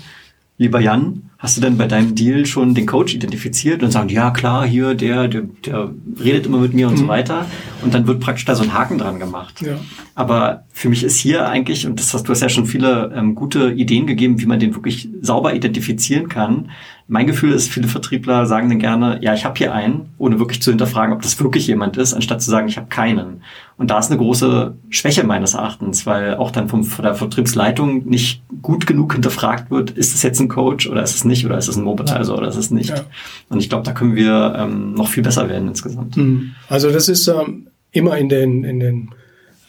[0.58, 4.30] lieber Jan, hast du denn bei deinem Deal schon den Coach identifiziert und sagen, ja
[4.30, 6.98] klar, hier, der, der, der redet immer mit mir und mhm.
[6.98, 7.46] so weiter.
[7.82, 9.60] Und dann wird praktisch da so ein Haken dran gemacht.
[9.60, 9.76] Ja.
[10.14, 13.34] Aber für mich ist hier eigentlich, und das hast du hast ja schon viele ähm,
[13.34, 16.70] gute Ideen gegeben, wie man den wirklich sauber identifizieren kann,
[17.08, 20.60] mein Gefühl ist, viele Vertriebler sagen dann gerne, ja, ich habe hier einen, ohne wirklich
[20.60, 23.42] zu hinterfragen, ob das wirklich jemand ist, anstatt zu sagen, ich habe keinen.
[23.78, 28.06] Und da ist eine große Schwäche meines Erachtens, weil auch dann vom, von der Vertriebsleitung
[28.06, 31.58] nicht gut genug hinterfragt wird, ist es jetzt ein Coach oder ist es nicht oder
[31.58, 32.90] ist es ein Mobilizer oder ist es nicht.
[32.90, 33.04] Ja.
[33.50, 36.16] Und ich glaube, da können wir ähm, noch viel besser werden insgesamt.
[36.16, 36.52] Mhm.
[36.70, 39.10] Also das ist ähm, immer in den, in den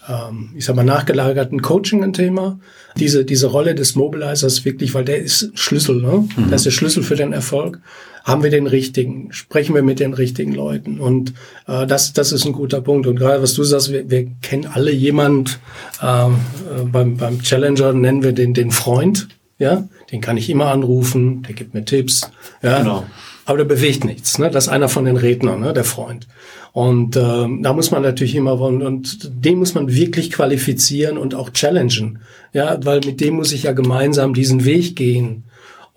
[0.07, 2.59] ähm, ich sag mal, nachgelagerten Coaching ein Thema.
[2.95, 6.27] Diese, diese Rolle des Mobilizers wirklich, weil der ist Schlüssel, ne?
[6.35, 6.49] Mhm.
[6.49, 7.79] Das ist der Schlüssel für den Erfolg.
[8.27, 9.31] Haben wir den richtigen?
[9.31, 10.99] Sprechen wir mit den richtigen Leuten?
[10.99, 11.33] Und
[11.65, 13.07] äh, das, das ist ein guter Punkt.
[13.07, 15.59] Und gerade was du sagst, wir, wir kennen alle jemand
[16.03, 16.35] ähm,
[16.75, 19.29] äh, beim, beim Challenger nennen wir den den Freund.
[19.59, 21.43] Ja, den kann ich immer anrufen.
[21.43, 22.29] Der gibt mir Tipps.
[22.61, 22.79] Ja.
[22.79, 23.05] Genau.
[23.45, 24.37] aber der bewegt nichts.
[24.39, 24.51] Ne?
[24.51, 25.71] Das ist einer von den Rednern, ne?
[25.71, 26.27] der Freund.
[26.73, 31.33] Und ähm, da muss man natürlich immer und, und den muss man wirklich qualifizieren und
[31.33, 32.19] auch challengen,
[32.51, 35.45] ja, weil mit dem muss ich ja gemeinsam diesen Weg gehen.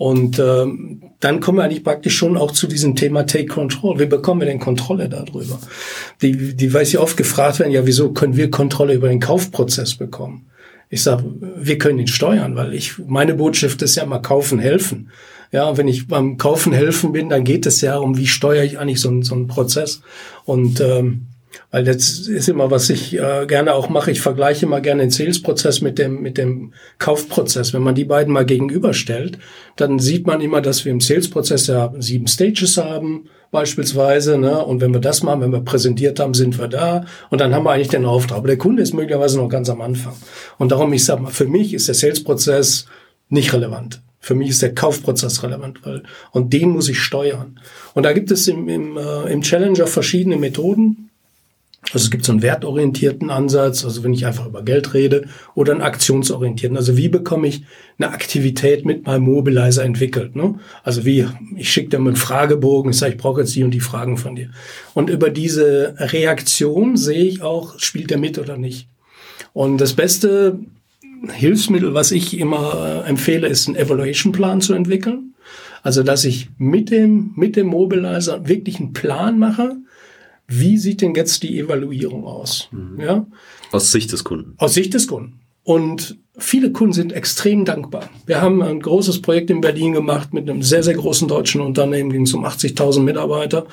[0.00, 3.98] Und ähm, dann kommen wir eigentlich praktisch schon auch zu diesem Thema Take Control.
[3.98, 5.58] Wie bekommen wir denn Kontrolle darüber?
[6.22, 9.96] Die, die weiß ja oft gefragt werden, ja, wieso können wir Kontrolle über den Kaufprozess
[9.96, 10.46] bekommen?
[10.88, 11.24] Ich sage,
[11.54, 15.10] wir können ihn steuern, weil ich meine Botschaft ist ja immer kaufen, helfen.
[15.52, 18.78] Ja, wenn ich beim Kaufen helfen bin, dann geht es ja um, wie steuere ich
[18.78, 20.00] eigentlich so, einen, so einen Prozess.
[20.46, 21.26] Und ähm,
[21.70, 24.10] weil das ist immer, was ich äh, gerne auch mache.
[24.10, 27.72] Ich vergleiche immer gerne den Sales-Prozess mit dem, mit dem Kaufprozess.
[27.72, 29.38] Wenn man die beiden mal gegenüberstellt,
[29.76, 34.38] dann sieht man immer, dass wir im Sales-Prozess ja sieben Stages haben, beispielsweise.
[34.38, 34.64] Ne?
[34.64, 37.04] Und wenn wir das machen, wenn wir präsentiert haben, sind wir da.
[37.30, 38.38] Und dann haben wir eigentlich den Auftrag.
[38.38, 40.14] Aber der Kunde ist möglicherweise noch ganz am Anfang.
[40.58, 42.86] Und darum, ich sage mal, für mich ist der Sales-Prozess
[43.28, 44.02] nicht relevant.
[44.18, 47.58] Für mich ist der Kaufprozess relevant, weil, und den muss ich steuern.
[47.94, 51.09] Und da gibt es im, im, äh, im Challenger verschiedene Methoden.
[51.92, 55.72] Also es gibt so einen wertorientierten Ansatz, also wenn ich einfach über Geld rede, oder
[55.72, 56.76] einen aktionsorientierten.
[56.76, 57.64] Also wie bekomme ich
[57.98, 60.36] eine Aktivität mit meinem Mobilizer entwickelt?
[60.36, 60.58] Ne?
[60.84, 61.26] Also wie,
[61.56, 64.36] ich schicke dir einen Fragebogen, ich sage, ich brauche jetzt die und die Fragen von
[64.36, 64.50] dir.
[64.94, 68.88] Und über diese Reaktion sehe ich auch, spielt der mit oder nicht.
[69.52, 70.60] Und das beste
[71.28, 75.34] Hilfsmittel, was ich immer äh, empfehle, ist einen Evaluation-Plan zu entwickeln.
[75.82, 79.76] Also, dass ich mit dem, mit dem Mobilizer wirklich einen Plan mache.
[80.52, 82.68] Wie sieht denn jetzt die Evaluierung aus?
[82.72, 83.00] Mhm.
[83.00, 83.26] Ja?
[83.70, 84.54] Aus Sicht des Kunden.
[84.58, 85.38] Aus Sicht des Kunden.
[85.62, 88.10] Und viele Kunden sind extrem dankbar.
[88.26, 92.10] Wir haben ein großes Projekt in Berlin gemacht mit einem sehr, sehr großen deutschen Unternehmen,
[92.10, 93.66] ging es um 80.000 Mitarbeiter.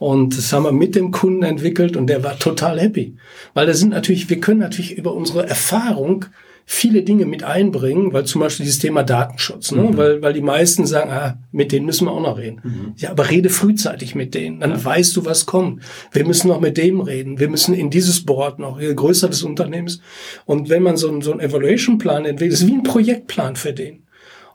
[0.00, 3.16] Und das haben wir mit dem Kunden entwickelt und der war total happy.
[3.52, 6.24] Weil da sind natürlich, wir können natürlich über unsere Erfahrung
[6.66, 9.82] viele Dinge mit einbringen, weil zum Beispiel dieses Thema Datenschutz, ne?
[9.82, 9.96] Mhm.
[9.96, 12.60] weil, weil die meisten sagen, ah, mit denen müssen wir auch noch reden.
[12.62, 12.94] Mhm.
[12.96, 14.84] Ja, aber rede frühzeitig mit denen, dann ja.
[14.84, 15.82] weißt du, was kommt.
[16.12, 19.42] Wir müssen noch mit dem reden, wir müssen in dieses Board noch, je größer des
[19.42, 20.00] Unternehmens.
[20.46, 24.04] Und wenn man so, einen so einen Evaluation-Plan entwickelt, ist wie ein Projektplan für den.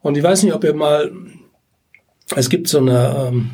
[0.02, 1.12] Und ich weiß nicht, ob ihr mal,
[2.36, 3.52] es gibt so eine, ähm,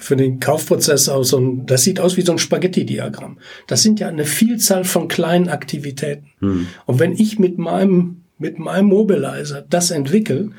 [0.00, 3.38] für den Kaufprozess aus so ein, das sieht aus wie so ein Spaghetti-Diagramm.
[3.66, 6.30] Das sind ja eine Vielzahl von kleinen Aktivitäten.
[6.40, 6.66] Hm.
[6.86, 10.50] Und wenn ich mit meinem, mit meinem Mobilizer das entwickle,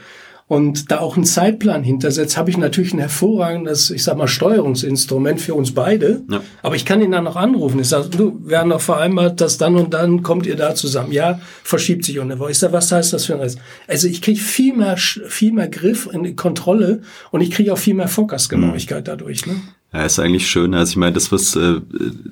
[0.51, 5.39] und da auch einen Zeitplan hintersetzt, habe ich natürlich ein hervorragendes, ich sag mal, Steuerungsinstrument
[5.39, 6.23] für uns beide.
[6.29, 6.41] Ja.
[6.61, 7.79] Aber ich kann ihn dann noch anrufen.
[7.79, 11.13] Ich sage, du, wir haben noch vereinbart, dass dann und dann kommt ihr da zusammen.
[11.13, 13.59] Ja, verschiebt sich und Ich sage, was heißt das für ein Rest?
[13.87, 17.77] Also ich kriege viel mehr, viel mehr Griff in die Kontrolle und ich kriege auch
[17.77, 19.09] viel mehr Fokusgenauigkeit mhm.
[19.09, 19.45] dadurch.
[19.45, 19.55] Ne?
[19.93, 20.73] Ja, ist eigentlich schön.
[20.73, 21.75] Also ich meine, das, was äh,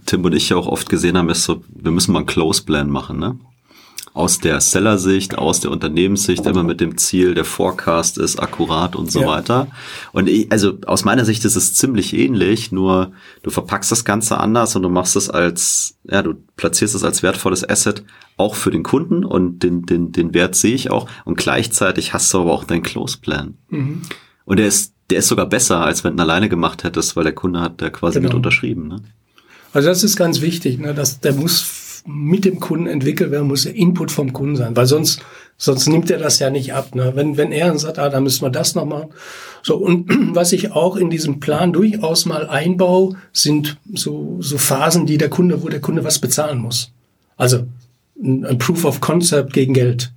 [0.06, 2.64] Tim und ich ja auch oft gesehen haben, ist so, wir müssen mal einen Close
[2.64, 3.40] Plan machen, ne?
[4.20, 9.10] Aus der Seller-Sicht, aus der Unternehmenssicht, immer mit dem Ziel, der Forecast ist akkurat und
[9.10, 9.28] so ja.
[9.28, 9.68] weiter.
[10.12, 13.14] Und ich, also aus meiner Sicht ist es ziemlich ähnlich, nur
[13.44, 17.24] du verpackst das Ganze anders und du machst es als, ja, du platzierst es als
[17.24, 18.04] wertvolles Asset
[18.36, 22.34] auch für den Kunden und den, den, den Wert sehe ich auch und gleichzeitig hast
[22.34, 23.58] du aber auch deinen Close Plan.
[23.70, 24.02] Mhm.
[24.44, 27.24] Und der ist, der ist sogar besser, als wenn du ihn alleine gemacht hättest, weil
[27.24, 28.28] der Kunde hat da quasi genau.
[28.28, 28.90] mit unterschrieben.
[28.90, 29.02] Ne?
[29.72, 30.94] Also das ist ganz wichtig, ne?
[30.94, 34.86] dass der muss mit dem Kunden entwickelt werden, muss der Input vom Kunden sein, weil
[34.86, 35.22] sonst,
[35.58, 36.96] sonst nimmt er das ja nicht ab.
[36.96, 37.12] Ne?
[37.16, 39.10] Wenn, wenn er sagt, ah, da müssen wir das noch machen.
[39.64, 45.06] So, und was ich auch in diesem Plan durchaus mal einbaue, sind so, so Phasen,
[45.06, 46.92] die der Kunde, wo der Kunde was bezahlen muss.
[47.38, 47.66] Also
[48.22, 50.12] ein, ein Proof of Concept gegen Geld.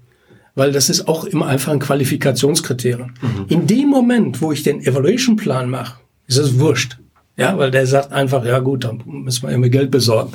[0.54, 3.14] Weil das ist auch immer einfach ein Qualifikationskriterium.
[3.22, 3.46] Mhm.
[3.48, 6.98] In dem Moment, wo ich den Evaluation Plan mache, ist es wurscht.
[7.36, 10.34] Ja, weil der sagt einfach, ja gut, dann müssen wir irgendwie Geld besorgen.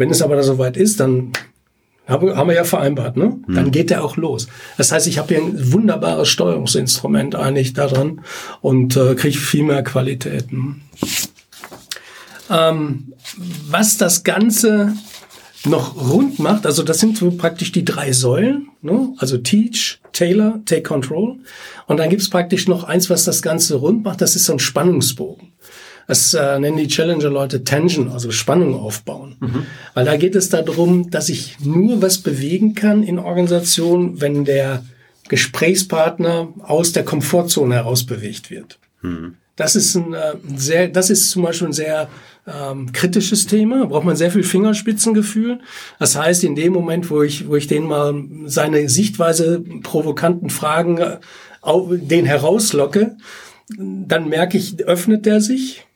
[0.00, 1.30] Wenn es aber da soweit ist, dann
[2.06, 3.38] haben wir ja vereinbart, ne?
[3.44, 3.54] Hm.
[3.54, 4.48] Dann geht der auch los.
[4.78, 8.22] Das heißt, ich habe hier ein wunderbares Steuerungsinstrument eigentlich da dran
[8.62, 10.80] und äh, kriege viel mehr Qualitäten.
[12.48, 13.12] Ähm,
[13.68, 14.94] was das Ganze
[15.66, 19.12] noch rund macht, also das sind so praktisch die drei Säulen, ne?
[19.18, 21.36] also Teach, Tailor, Take Control.
[21.88, 24.60] Und dann gibt's praktisch noch eins, was das Ganze rund macht, das ist so ein
[24.60, 25.49] Spannungsbogen.
[26.10, 29.36] Das äh, nennen die Challenger-Leute Tension, also Spannung aufbauen.
[29.38, 29.66] Mhm.
[29.94, 34.84] Weil da geht es darum, dass ich nur was bewegen kann in Organisationen, wenn der
[35.28, 38.80] Gesprächspartner aus der Komfortzone heraus bewegt wird.
[39.02, 39.36] Mhm.
[39.54, 42.08] Das ist ein äh, sehr, das ist zum Beispiel ein sehr
[42.44, 43.78] ähm, kritisches Thema.
[43.78, 45.60] Da braucht man sehr viel Fingerspitzengefühl.
[46.00, 50.98] Das heißt, in dem Moment, wo ich, wo ich den mal seine Sichtweise provokanten Fragen
[50.98, 51.18] äh,
[51.88, 53.16] den herauslocke,
[53.78, 55.86] dann merke ich, öffnet der sich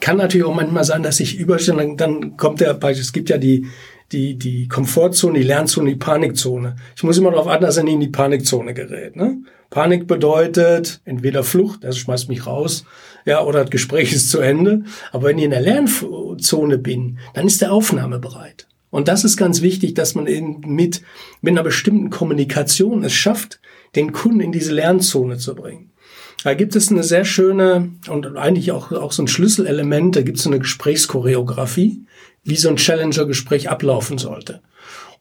[0.00, 3.66] kann natürlich auch manchmal sein, dass ich überstelle, dann, kommt der, es gibt ja die,
[4.12, 6.76] die, die Komfortzone, die Lernzone, die Panikzone.
[6.96, 9.16] Ich muss immer darauf achten, dass er nie in die Panikzone gerät.
[9.16, 9.38] Ne?
[9.70, 12.84] Panik bedeutet entweder Flucht, das schmeißt mich raus,
[13.24, 14.82] ja, oder das Gespräch ist zu Ende.
[15.12, 18.66] Aber wenn ich in der Lernzone bin, dann ist der Aufnahme bereit.
[18.90, 21.02] Und das ist ganz wichtig, dass man eben mit,
[21.40, 23.60] mit einer bestimmten Kommunikation es schafft,
[23.94, 25.89] den Kunden in diese Lernzone zu bringen.
[26.44, 30.38] Da gibt es eine sehr schöne und eigentlich auch, auch so ein Schlüsselelement, da gibt
[30.38, 32.04] es eine Gesprächschoreografie,
[32.44, 34.60] wie so ein Challenger-Gespräch ablaufen sollte.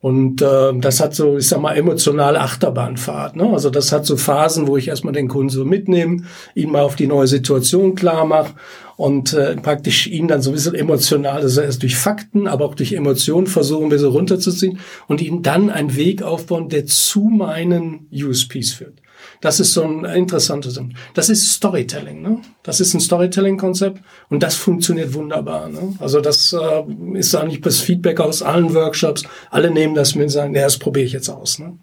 [0.01, 3.35] Und äh, das hat so, ich sag mal, emotionale Achterbahnfahrt.
[3.35, 3.49] Ne?
[3.51, 6.23] Also das hat so Phasen, wo ich erstmal den Kunden so mitnehme,
[6.55, 8.53] ihn mal auf die neue Situation klar mache
[8.95, 12.75] und äh, praktisch ihn dann so ein bisschen emotional, also erst durch Fakten, aber auch
[12.75, 18.07] durch Emotionen versuchen, ein bisschen runterzuziehen und ihm dann einen Weg aufbauen, der zu meinen
[18.13, 18.98] USPs führt.
[19.41, 20.79] Das ist so ein interessantes.
[21.13, 22.21] Das ist Storytelling.
[22.21, 22.41] Ne?
[22.61, 25.69] Das ist ein Storytelling-Konzept und das funktioniert wunderbar.
[25.69, 25.95] Ne?
[25.99, 26.83] Also das äh,
[27.17, 29.23] ist eigentlich das Feedback aus allen Workshops.
[29.49, 31.59] Alle nehmen das mit und sagen, ja, das probiere ich jetzt aus.
[31.59, 31.77] Ne?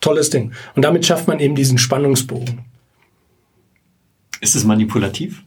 [0.00, 0.52] Tolles Ding.
[0.74, 2.64] Und damit schafft man eben diesen Spannungsbogen.
[4.40, 5.42] Ist es manipulativ?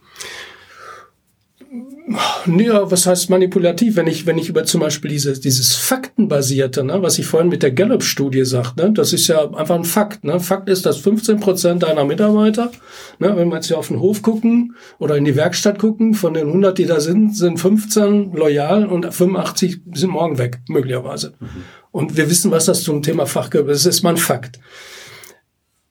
[2.58, 3.94] Ja, was heißt manipulativ?
[3.94, 7.62] Wenn ich, wenn ich über zum Beispiel dieses, dieses Faktenbasierte, ne, was ich vorhin mit
[7.62, 10.24] der Gallup-Studie sagte, ne, das ist ja einfach ein Fakt.
[10.24, 10.40] Ne?
[10.40, 12.72] Fakt ist, dass 15 Prozent deiner Mitarbeiter,
[13.20, 16.34] ne, wenn wir jetzt hier auf den Hof gucken oder in die Werkstatt gucken, von
[16.34, 21.34] den 100, die da sind, sind 15 loyal und 85 sind morgen weg, möglicherweise.
[21.38, 21.46] Mhm.
[21.92, 23.86] Und wir wissen, was das zum Thema Fachgeber ist.
[23.86, 24.58] Das ist mal ein Fakt.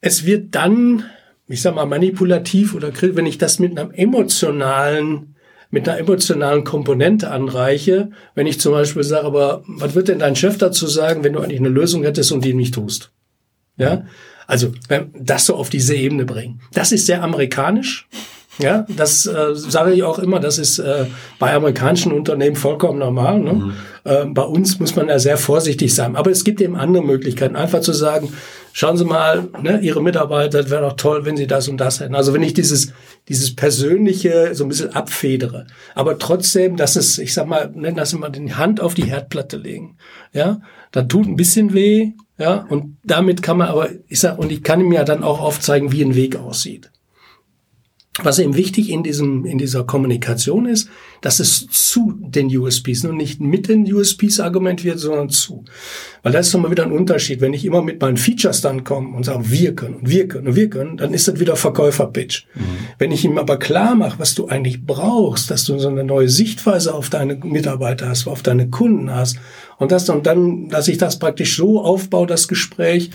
[0.01, 1.05] Es wird dann,
[1.47, 5.35] ich sag mal, manipulativ oder wenn ich das mit einem emotionalen
[5.71, 10.35] mit einer emotionalen Komponente anreiche, wenn ich zum Beispiel sage, aber was wird denn dein
[10.35, 13.11] Chef dazu sagen, wenn du eigentlich eine Lösung hättest und die nicht tust?
[13.77, 14.05] Ja,
[14.47, 14.73] also
[15.17, 16.61] das so auf diese Ebene bringen.
[16.73, 18.07] Das ist sehr amerikanisch.
[18.59, 21.05] Ja, das äh, sage ich auch immer, das ist äh,
[21.39, 23.39] bei amerikanischen Unternehmen vollkommen normal.
[23.39, 23.53] Ne?
[23.53, 23.73] Mhm.
[24.03, 26.17] Äh, bei uns muss man ja sehr vorsichtig sein.
[26.17, 28.33] Aber es gibt eben andere Möglichkeiten, einfach zu sagen,
[28.73, 32.15] schauen Sie mal, ne, Ihre Mitarbeiter, wäre doch toll, wenn Sie das und das hätten.
[32.15, 32.93] Also wenn ich dieses,
[33.27, 38.13] dieses Persönliche so ein bisschen abfedere, aber trotzdem, dass es, ich sag mal, nennen das
[38.13, 39.97] immer die Hand auf die Herdplatte legen.
[40.33, 40.61] Ja,
[40.91, 44.63] da tut ein bisschen weh, ja, und damit kann man aber, ich sag, und ich
[44.63, 46.91] kann ihm ja dann auch aufzeigen, wie ein Weg aussieht.
[48.19, 50.89] Was eben wichtig in diesem, in dieser Kommunikation ist,
[51.21, 55.63] dass es zu den USPs, nur nicht mit den USPs argumentiert, sondern zu.
[56.21, 57.39] Weil da ist nochmal wieder ein Unterschied.
[57.39, 60.47] Wenn ich immer mit meinen Features dann komme und sage, wir können und wir können
[60.47, 62.47] und wir können, dann ist das wieder Verkäuferpitch.
[62.53, 62.61] Mhm.
[62.99, 66.27] Wenn ich ihm aber klar mache, was du eigentlich brauchst, dass du so eine neue
[66.27, 69.37] Sichtweise auf deine Mitarbeiter hast, auf deine Kunden hast
[69.77, 73.11] und das und dann, dass ich das praktisch so aufbaue, das Gespräch,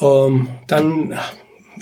[0.00, 1.14] ähm, dann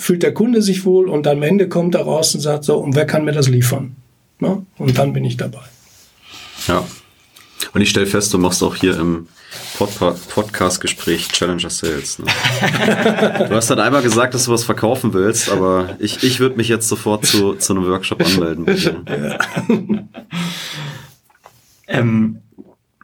[0.00, 2.94] fühlt der Kunde sich wohl und am Ende kommt er raus und sagt so, und
[2.94, 3.96] wer kann mir das liefern?
[4.38, 4.62] Na?
[4.78, 5.62] Und dann bin ich dabei.
[6.66, 6.84] Ja.
[7.74, 9.28] Und ich stelle fest, du machst auch hier im
[9.76, 9.90] Pod
[10.28, 12.18] Podcast-Gespräch Challenger Sales.
[12.18, 12.26] Ne?
[13.48, 16.68] du hast dann einmal gesagt, dass du was verkaufen willst, aber ich, ich würde mich
[16.68, 18.66] jetzt sofort zu, zu einem Workshop anmelden.
[21.88, 21.98] Ja.
[21.98, 22.38] ähm,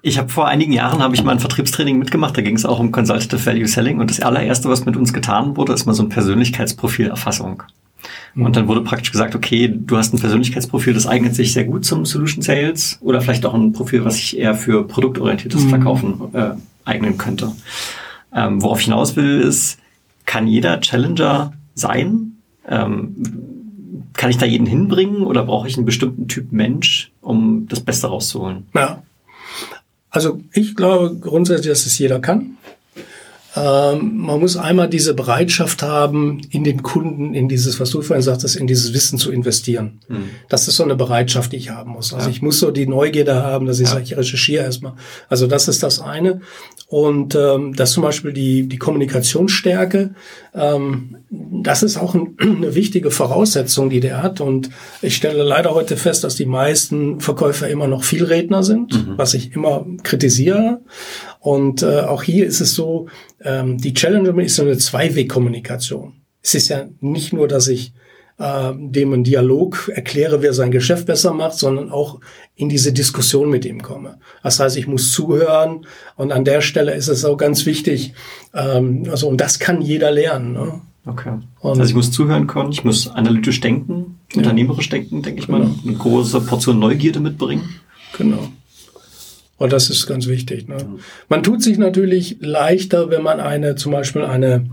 [0.07, 2.79] ich habe vor einigen Jahren habe ich mal ein Vertriebstraining mitgemacht, da ging es auch
[2.79, 6.05] um Consultative Value Selling und das allererste, was mit uns getan wurde, ist mal so
[6.05, 7.65] ein Persönlichkeitsprofilerfassung.
[8.37, 11.85] Und dann wurde praktisch gesagt, okay, du hast ein Persönlichkeitsprofil, das eignet sich sehr gut
[11.85, 15.71] zum Solution Sales oder vielleicht auch ein Profil, was sich eher für produktorientiertes mhm.
[15.71, 16.51] Verkaufen äh,
[16.85, 17.51] eignen könnte.
[18.33, 19.79] Ähm, worauf ich hinaus will, ist,
[20.25, 22.37] kann jeder Challenger sein?
[22.69, 23.17] Ähm,
[24.13, 28.07] kann ich da jeden hinbringen oder brauche ich einen bestimmten Typ Mensch, um das Beste
[28.07, 28.67] rauszuholen?
[28.73, 29.03] Ja,
[30.17, 32.57] also ich glaube grundsätzlich, dass es jeder kann.
[33.55, 38.23] Ähm, man muss einmal diese Bereitschaft haben, in den Kunden, in dieses, was du vorhin
[38.23, 40.01] sagtest, in dieses Wissen zu investieren.
[40.09, 40.31] Mhm.
[40.49, 42.14] Das ist so eine Bereitschaft, die ich haben muss.
[42.14, 42.33] Also ja.
[42.35, 43.93] ich muss so die Neugierde haben, dass ich ja.
[43.93, 44.95] sage, ich recherchiere erstmal.
[45.29, 46.41] Also das ist das eine.
[46.89, 50.14] Und ähm, das zum Beispiel die, die Kommunikationsstärke,
[50.55, 54.41] ähm, das ist auch ein, eine wichtige Voraussetzung, die der hat.
[54.41, 54.70] Und
[55.03, 59.18] ich stelle leider heute fest, dass die meisten Verkäufer immer noch Vielredner sind, mhm.
[59.18, 60.80] was ich immer kritisiere.
[61.41, 63.09] Und äh, auch hier ist es so,
[63.43, 66.14] ähm, die Challenge ist so eine Zweiwegkommunikation.
[66.41, 67.95] Es ist ja nicht nur, dass ich
[68.39, 72.20] äh, dem einen Dialog erkläre, wer sein Geschäft besser macht, sondern auch
[72.55, 74.18] in diese Diskussion mit ihm komme.
[74.43, 78.12] Das heißt, ich muss zuhören und an der Stelle ist es auch ganz wichtig,
[78.55, 80.53] ähm, also und das kann jeder lernen.
[80.53, 80.80] Ne?
[81.07, 81.39] Okay.
[81.61, 84.39] Und also ich muss zuhören können, ich muss analytisch denken, ja.
[84.39, 85.74] unternehmerisch denken, denke ich mal, genau.
[85.87, 87.80] eine große Portion Neugierde mitbringen.
[88.18, 88.49] Genau.
[89.59, 90.68] Und das ist ganz wichtig.
[90.68, 90.76] Ne?
[91.28, 94.66] Man tut sich natürlich leichter, wenn man eine, zum Beispiel eine,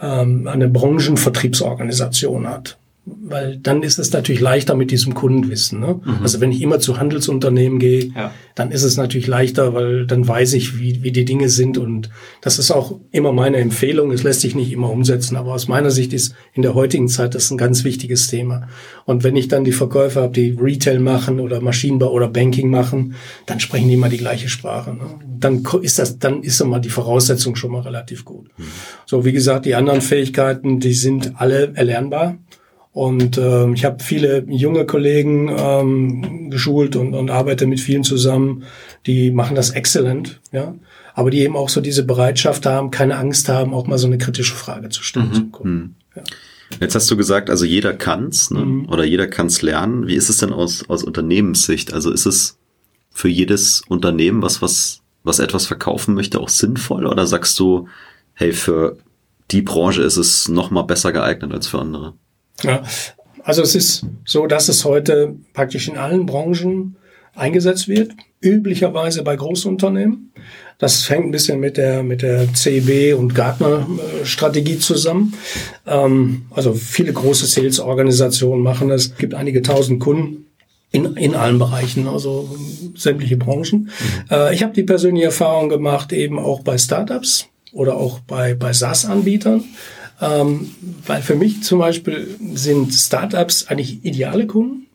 [0.00, 2.78] ähm, eine Branchenvertriebsorganisation hat.
[3.06, 5.80] Weil dann ist es natürlich leichter mit diesem Kundenwissen.
[5.80, 6.00] Ne?
[6.04, 6.18] Mhm.
[6.22, 8.32] Also wenn ich immer zu Handelsunternehmen gehe, Ja.
[8.54, 11.78] dann ist es natürlich leichter, weil dann weiß ich, wie, wie die Dinge sind.
[11.78, 14.12] Und das ist auch immer meine Empfehlung.
[14.12, 17.34] Es lässt sich nicht immer umsetzen, aber aus meiner Sicht ist in der heutigen Zeit
[17.34, 18.68] das ein ganz wichtiges Thema.
[19.06, 23.14] Und wenn ich dann die Verkäufer habe, die Retail machen oder Maschinenbau oder Banking machen,
[23.46, 24.90] dann sprechen die immer die gleiche Sprache.
[24.94, 25.04] Ne?
[25.40, 28.50] Dann ist das, dann ist immer die Voraussetzung schon mal relativ gut.
[29.06, 32.36] So, wie gesagt, die anderen Fähigkeiten, die sind alle erlernbar.
[32.92, 38.64] Und ähm, ich habe viele junge Kollegen ähm, geschult und, und arbeite mit vielen zusammen,
[39.06, 40.74] die machen das exzellent, ja.
[41.14, 44.18] Aber die eben auch so diese Bereitschaft haben, keine Angst haben, auch mal so eine
[44.18, 45.32] kritische Frage zu stellen.
[45.34, 45.96] zum Kunden.
[46.78, 48.86] Jetzt hast du gesagt, also jeder kann's, ne?
[48.88, 50.06] oder jeder kann's lernen.
[50.06, 51.92] Wie ist es denn aus, aus Unternehmenssicht?
[51.92, 52.58] Also ist es
[53.10, 57.06] für jedes Unternehmen, was, was, was etwas verkaufen möchte, auch sinnvoll?
[57.06, 57.88] Oder sagst du,
[58.34, 58.98] hey, für
[59.50, 62.14] die Branche ist es noch mal besser geeignet als für andere?
[62.62, 62.82] Ja,
[63.42, 66.96] also es ist so, dass es heute praktisch in allen Branchen
[67.34, 70.32] eingesetzt wird, üblicherweise bei Großunternehmen.
[70.78, 75.34] Das hängt ein bisschen mit der, mit der CB und Gartner-Strategie zusammen.
[75.86, 79.02] Ähm, also viele große Sales-Organisationen machen das.
[79.02, 80.46] Es gibt einige tausend Kunden
[80.90, 82.48] in, in allen Bereichen, also
[82.96, 83.90] sämtliche Branchen.
[84.30, 88.72] Äh, ich habe die persönliche Erfahrung gemacht, eben auch bei Startups oder auch bei, bei
[88.72, 89.64] SaaS-Anbietern.
[90.20, 90.70] Ähm,
[91.06, 94.86] weil für mich zum Beispiel sind Startups eigentlich ideale Kunden,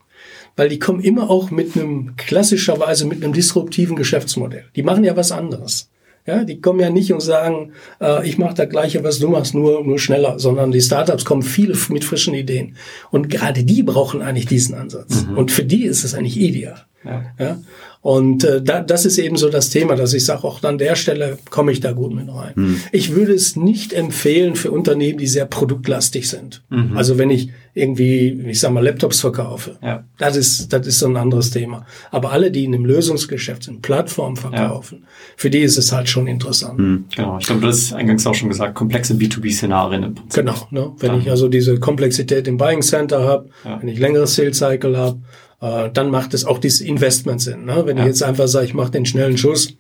[0.55, 4.65] weil die kommen immer auch mit einem klassischerweise mit einem disruptiven Geschäftsmodell.
[4.76, 5.89] Die machen ja was anderes.
[6.28, 9.53] Ja, die kommen ja nicht und sagen, äh, ich mache das gleiche, was du machst,
[9.53, 12.78] nur nur schneller, sondern die Startups kommen viele f- mit frischen Ideen
[13.11, 16.84] und gerade die brauchen eigentlich diesen Ansatz und für die ist es eigentlich ideal.
[17.03, 17.26] Ja.
[17.38, 17.57] Ja?
[18.06, 20.95] Und äh, da, das ist eben so das Thema, dass ich sage, auch an der
[20.95, 22.80] Stelle komme ich da gut mit rein.
[22.91, 26.62] Ich würde es nicht empfehlen für Unternehmen, die sehr produktlastig sind.
[26.93, 30.03] Also wenn ich irgendwie, ich sag mal, Laptops verkaufe, Ja.
[30.20, 31.88] das ist das ist so ein anderes Thema.
[32.12, 36.28] Aber alle, die in einem Lösungsgeschäft sind, Plattformen verkaufen, für die ist es halt schon
[36.28, 36.78] interessant.
[37.16, 37.39] Genau.
[37.39, 40.45] Ich glaube, du hast eingangs auch schon gesagt, komplexe B2B-Szenarien im Prinzip.
[40.45, 40.91] Genau, ne?
[40.99, 43.82] wenn ich also diese Komplexität im Buying Center habe, Ja.
[43.82, 45.18] wenn ich längere Sales Cycle habe,
[45.62, 47.66] äh, dann macht es auch dieses Investment Sinn.
[47.66, 47.84] Ne?
[47.86, 48.03] Wenn Ja.
[48.03, 49.74] ich jetzt einfach sage, ich mache den schnellen Schuss,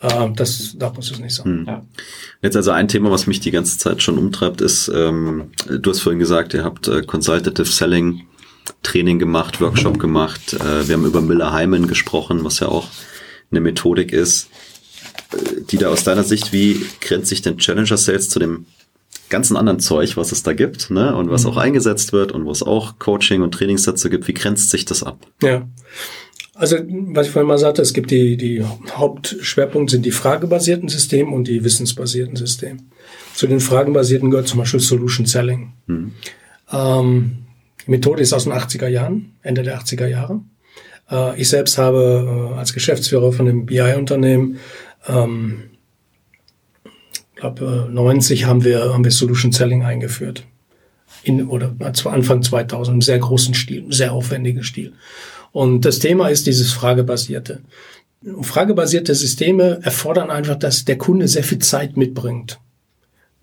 [0.00, 1.64] äh, das da muss es nicht sein.
[1.66, 1.84] Ja.
[2.42, 6.00] Jetzt also ein Thema, was mich die ganze Zeit schon umtreibt, ist, ähm, du hast
[6.00, 8.22] vorhin gesagt, ihr habt äh, Consultative Selling
[8.82, 10.54] Training gemacht, Workshop gemacht.
[10.54, 12.88] Äh, wir haben über Miller-Heimen gesprochen, was ja auch
[13.50, 14.48] eine Methodik ist,
[15.32, 18.66] äh, die da aus deiner Sicht, wie grenzt sich denn Challenger Sales zu dem
[19.30, 21.14] ganzen anderen Zeug, was es da gibt, ne?
[21.14, 24.70] Und was auch eingesetzt wird und wo es auch Coaching und Trainingssätze gibt, wie grenzt
[24.70, 25.26] sich das ab?
[25.42, 25.66] Ja.
[26.54, 31.30] Also, was ich vorhin mal sagte, es gibt die, die Hauptschwerpunkte sind die fragebasierten Systeme
[31.30, 32.78] und die wissensbasierten Systeme.
[33.34, 35.72] Zu den fragenbasierten gehört zum Beispiel Solution Selling.
[36.72, 37.38] Ähm,
[37.86, 40.42] die Methode ist aus den 80er Jahren, Ende der 80er Jahre.
[41.10, 44.58] Äh, ich selbst habe äh, als Geschäftsführer von einem BI-Unternehmen,
[45.08, 45.70] ähm,
[47.34, 50.44] ich glaube, äh, 90 haben wir, haben wir Solution Selling eingeführt.
[51.24, 54.92] In, oder zu Anfang 2000 im sehr großen Stil, im sehr aufwendigen Stil.
[55.52, 57.60] Und das Thema ist dieses Fragebasierte.
[58.42, 62.60] Fragebasierte Systeme erfordern einfach, dass der Kunde sehr viel Zeit mitbringt.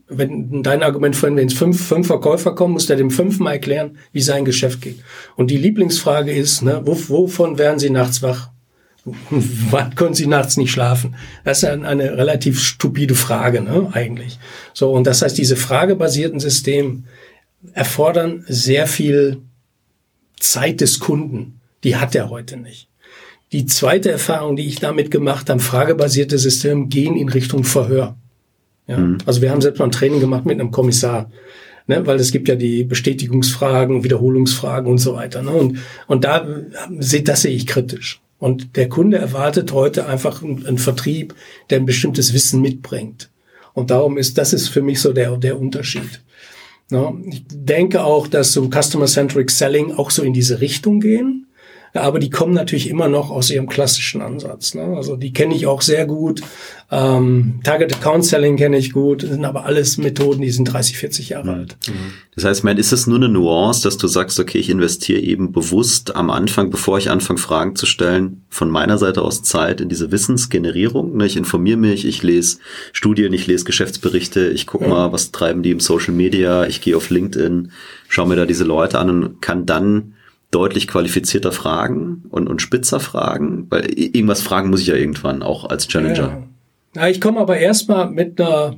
[0.08, 3.98] Wenn dein Argument vorhin, wenn es fünf, fünf Verkäufer kommen, muss der dem fünfmal erklären,
[4.12, 5.00] wie sein Geschäft geht.
[5.36, 8.51] Und die Lieblingsfrage ist, ne, wo, wovon werden Sie nachts wach?
[9.72, 11.16] Wann können Sie nachts nicht schlafen?
[11.44, 14.38] Das ist eine, relativ stupide Frage, ne, eigentlich.
[14.74, 17.04] So, und das heißt, diese fragebasierten Systeme
[17.74, 19.42] erfordern sehr viel
[20.40, 21.60] Zeit des Kunden.
[21.84, 22.88] Die hat er heute nicht.
[23.52, 28.16] Die zweite Erfahrung, die ich damit gemacht habe, fragebasierte Systeme gehen in Richtung Verhör.
[28.88, 29.16] Ja?
[29.26, 31.30] Also wir haben selbst mal ein Training gemacht mit einem Kommissar.
[31.88, 35.42] Ne, weil es gibt ja die Bestätigungsfragen, Wiederholungsfragen und so weiter.
[35.42, 35.50] Ne?
[35.50, 36.48] Und, und da
[37.00, 38.22] seht, das sehe ich kritisch.
[38.42, 41.36] Und der Kunde erwartet heute einfach einen, Vertrieb,
[41.70, 43.30] der ein bestimmtes Wissen mitbringt.
[43.74, 46.24] Und darum ist, das ist für mich so der, der Unterschied.
[46.90, 51.46] Ja, ich denke auch, dass so Customer-Centric Selling auch so in diese Richtung gehen.
[51.94, 54.74] Aber die kommen natürlich immer noch aus ihrem klassischen Ansatz.
[54.76, 54.94] Ne?
[54.96, 56.42] Also die kenne ich auch sehr gut.
[56.90, 59.24] Ähm, Target Account Selling kenne ich gut.
[59.24, 61.78] Das sind aber alles Methoden, die sind 30, 40 Jahre alt.
[62.36, 65.52] Das heißt, man, ist es nur eine Nuance, dass du sagst, okay, ich investiere eben
[65.52, 69.90] bewusst am Anfang, bevor ich anfange, Fragen zu stellen, von meiner Seite aus Zeit in
[69.90, 71.18] diese Wissensgenerierung.
[71.18, 71.26] Ne?
[71.26, 72.60] Ich informiere mich, ich lese
[72.94, 76.96] Studien, ich lese Geschäftsberichte, ich gucke mal, was treiben die im Social Media, ich gehe
[76.96, 77.72] auf LinkedIn,
[78.08, 80.14] schaue mir da diese Leute an und kann dann
[80.52, 85.66] deutlich qualifizierter fragen und, und spitzer fragen, weil irgendwas fragen muss ich ja irgendwann, auch
[85.70, 86.46] als Challenger.
[86.96, 87.08] Ja.
[87.08, 88.76] Ich komme aber erstmal mit einer,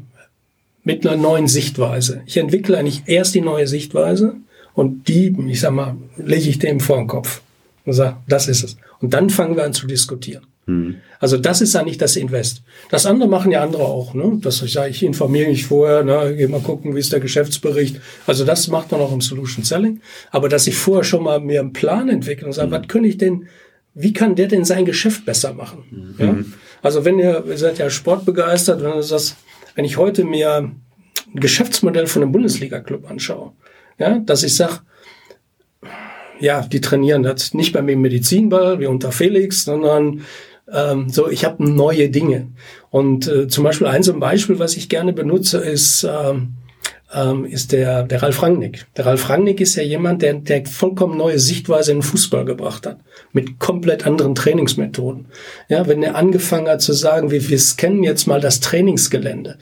[0.83, 2.21] mit einer neuen Sichtweise.
[2.25, 4.35] Ich entwickle eigentlich erst die neue Sichtweise
[4.73, 7.41] Und die, ich sag mal, lege ich dem vor den Kopf
[7.85, 8.77] und sage, das ist es.
[9.01, 10.45] Und dann fangen wir an zu diskutieren.
[10.65, 10.97] Mhm.
[11.19, 12.63] Also das ist eigentlich das Invest.
[12.89, 14.39] Das andere machen ja andere auch, ne?
[14.41, 17.99] Dass ich sage, ich informiere mich vorher, ne, geh mal gucken, wie ist der Geschäftsbericht.
[18.27, 20.01] Also das macht man auch im Solution Selling.
[20.31, 22.71] Aber dass ich vorher schon mal mir einen Plan entwickle und sage, mhm.
[22.71, 23.47] was könnte ich denn,
[23.93, 26.15] wie kann der denn sein Geschäft besser machen?
[26.17, 26.25] Mhm.
[26.25, 26.35] Ja?
[26.81, 29.37] Also wenn ihr, ihr seid ja sportbegeistert, wenn sagst,
[29.75, 30.81] wenn ich heute mir ein
[31.33, 33.53] Geschäftsmodell von einem Bundesliga-Club anschaue,
[33.97, 34.81] ja, dass ich sage,
[36.39, 40.21] ja, die trainieren das nicht beim Medizinball wie unter Felix, sondern
[40.71, 42.49] ähm, so, ich habe neue Dinge.
[42.89, 46.53] Und äh, zum Beispiel ein so ein Beispiel, was ich gerne benutze, ist, ähm,
[47.13, 48.85] ähm, ist der, der Ralf Rangnick.
[48.97, 52.85] Der Ralf Rangnick ist ja jemand, der, der vollkommen neue Sichtweise in den Fußball gebracht
[52.85, 52.99] hat.
[53.31, 55.27] Mit komplett anderen Trainingsmethoden.
[55.69, 59.57] Ja, wenn er angefangen hat zu sagen, wir, wir scannen jetzt mal das Trainingsgelände.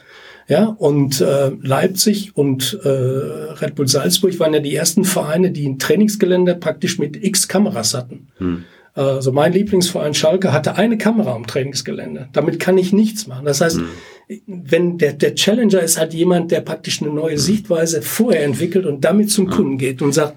[0.47, 5.67] Ja, und äh, Leipzig und äh, Red Bull Salzburg waren ja die ersten Vereine, die
[5.67, 8.27] ein Trainingsgelände praktisch mit X Kameras hatten.
[8.37, 8.65] Hm.
[8.93, 12.27] Also mein Lieblingsverein Schalke hatte eine Kamera am Trainingsgelände.
[12.33, 13.45] Damit kann ich nichts machen.
[13.45, 14.41] Das heißt, mhm.
[14.47, 19.05] wenn der, der Challenger ist halt jemand, der praktisch eine neue Sichtweise vorher entwickelt und
[19.05, 20.35] damit zum Kunden geht und sagt,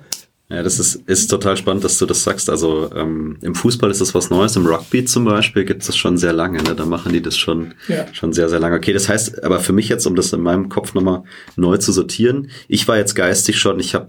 [0.51, 2.51] ja, das ist, ist total spannend, dass du das sagst.
[2.51, 5.97] Also ähm, im Fußball ist das was Neues, im Rugby zum Beispiel gibt es das
[5.97, 6.63] schon sehr lange.
[6.63, 6.75] Ne?
[6.77, 8.07] Da machen die das schon, ja.
[8.13, 8.77] schon sehr, sehr lange.
[8.77, 11.23] Okay, das heißt, aber für mich jetzt, um das in meinem Kopf nochmal
[11.57, 14.09] neu zu sortieren, ich war jetzt geistig schon, ich habe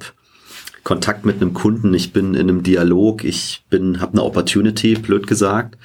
[0.86, 5.26] Kontakt mit einem Kunden, ich bin in einem Dialog, ich bin, habe eine Opportunity, blöd
[5.26, 5.80] gesagt.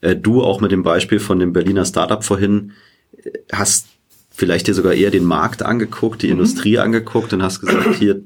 [0.00, 2.70] Äh, du auch mit dem Beispiel von dem Berliner Startup vorhin
[3.16, 3.88] äh, hast
[4.30, 6.34] vielleicht dir sogar eher den Markt angeguckt, die mhm.
[6.34, 8.20] Industrie angeguckt und hast gesagt, hier,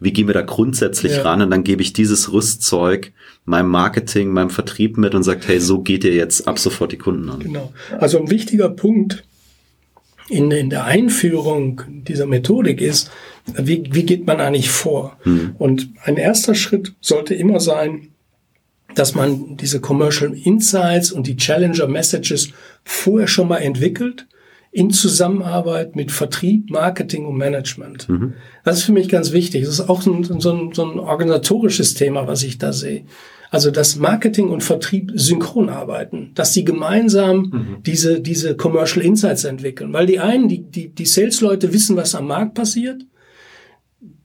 [0.00, 1.22] wie gehen wir da grundsätzlich ja.
[1.22, 1.42] ran?
[1.42, 3.12] Und dann gebe ich dieses Rüstzeug
[3.44, 6.98] meinem Marketing, meinem Vertrieb mit und sagt, hey, so geht ihr jetzt ab sofort die
[6.98, 7.40] Kunden an.
[7.40, 7.74] Genau.
[7.98, 9.24] Also ein wichtiger Punkt
[10.28, 13.10] in, in der Einführung dieser Methodik ist,
[13.54, 15.18] wie, wie geht man eigentlich vor?
[15.24, 15.54] Mhm.
[15.58, 18.08] Und ein erster Schritt sollte immer sein,
[18.94, 22.50] dass man diese Commercial Insights und die Challenger Messages
[22.82, 24.26] vorher schon mal entwickelt
[24.72, 28.08] in Zusammenarbeit mit Vertrieb, Marketing und Management.
[28.08, 28.34] Mhm.
[28.64, 29.64] Das ist für mich ganz wichtig.
[29.64, 33.04] Das ist auch so ein, so, ein, so ein organisatorisches Thema, was ich da sehe.
[33.50, 37.82] Also dass Marketing und Vertrieb synchron arbeiten, dass sie gemeinsam mhm.
[37.84, 39.92] diese, diese Commercial Insights entwickeln.
[39.92, 43.02] Weil die einen, die, die, die Sales-Leute wissen, was am Markt passiert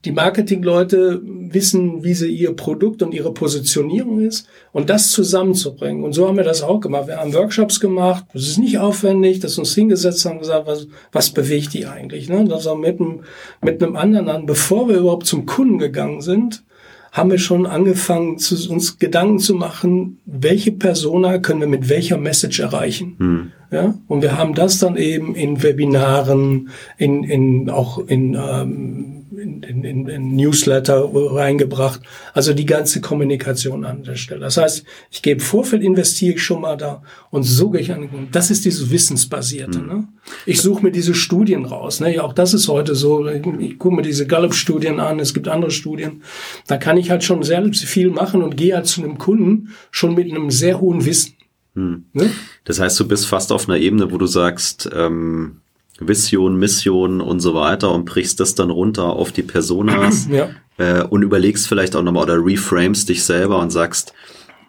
[0.04, 6.02] die Marketingleute wissen, wie sie ihr Produkt und ihre Positionierung ist und das zusammenzubringen.
[6.02, 7.06] Und so haben wir das auch gemacht.
[7.06, 8.24] Wir haben Workshops gemacht.
[8.32, 12.28] Das ist nicht aufwendig, dass uns hingesetzt haben und gesagt, was, was bewegt die eigentlich?
[12.28, 12.44] Ne?
[12.48, 13.20] Das auch mit einem,
[13.62, 14.46] mit einem anderen an.
[14.46, 16.64] Bevor wir überhaupt zum Kunden gegangen sind,
[17.12, 22.16] haben wir schon angefangen, zu, uns Gedanken zu machen, welche Persona können wir mit welcher
[22.16, 23.16] Message erreichen.
[23.18, 23.52] Hm.
[23.70, 23.94] Ja?
[24.08, 29.11] Und wir haben das dann eben in Webinaren, in, in auch in ähm,
[29.42, 32.00] in, in, in Newsletter reingebracht.
[32.32, 34.40] Also die ganze Kommunikation an der Stelle.
[34.40, 38.28] Das heißt, ich gebe Vorfeld, investiere ich schon mal da und so gehe ich an.
[38.30, 39.80] Das ist dieses Wissensbasierte.
[39.80, 39.86] Mhm.
[39.86, 40.08] Ne?
[40.46, 42.00] Ich suche mir diese Studien raus.
[42.00, 42.14] Ne?
[42.14, 43.26] Ja, auch das ist heute so.
[43.28, 45.18] Ich, ich gucke mir diese Gallup-Studien an.
[45.20, 46.22] Es gibt andere Studien.
[46.66, 50.14] Da kann ich halt schon sehr viel machen und gehe halt zu einem Kunden schon
[50.14, 51.34] mit einem sehr hohen Wissen.
[51.74, 52.04] Hm.
[52.12, 52.30] Ne?
[52.64, 55.62] Das heißt, du bist fast auf einer Ebene, wo du sagst, ähm,
[56.00, 60.50] Vision, Mission und so weiter und brichst das dann runter auf die Personas ja.
[60.78, 64.12] äh, und überlegst vielleicht auch nochmal oder reframes dich selber und sagst,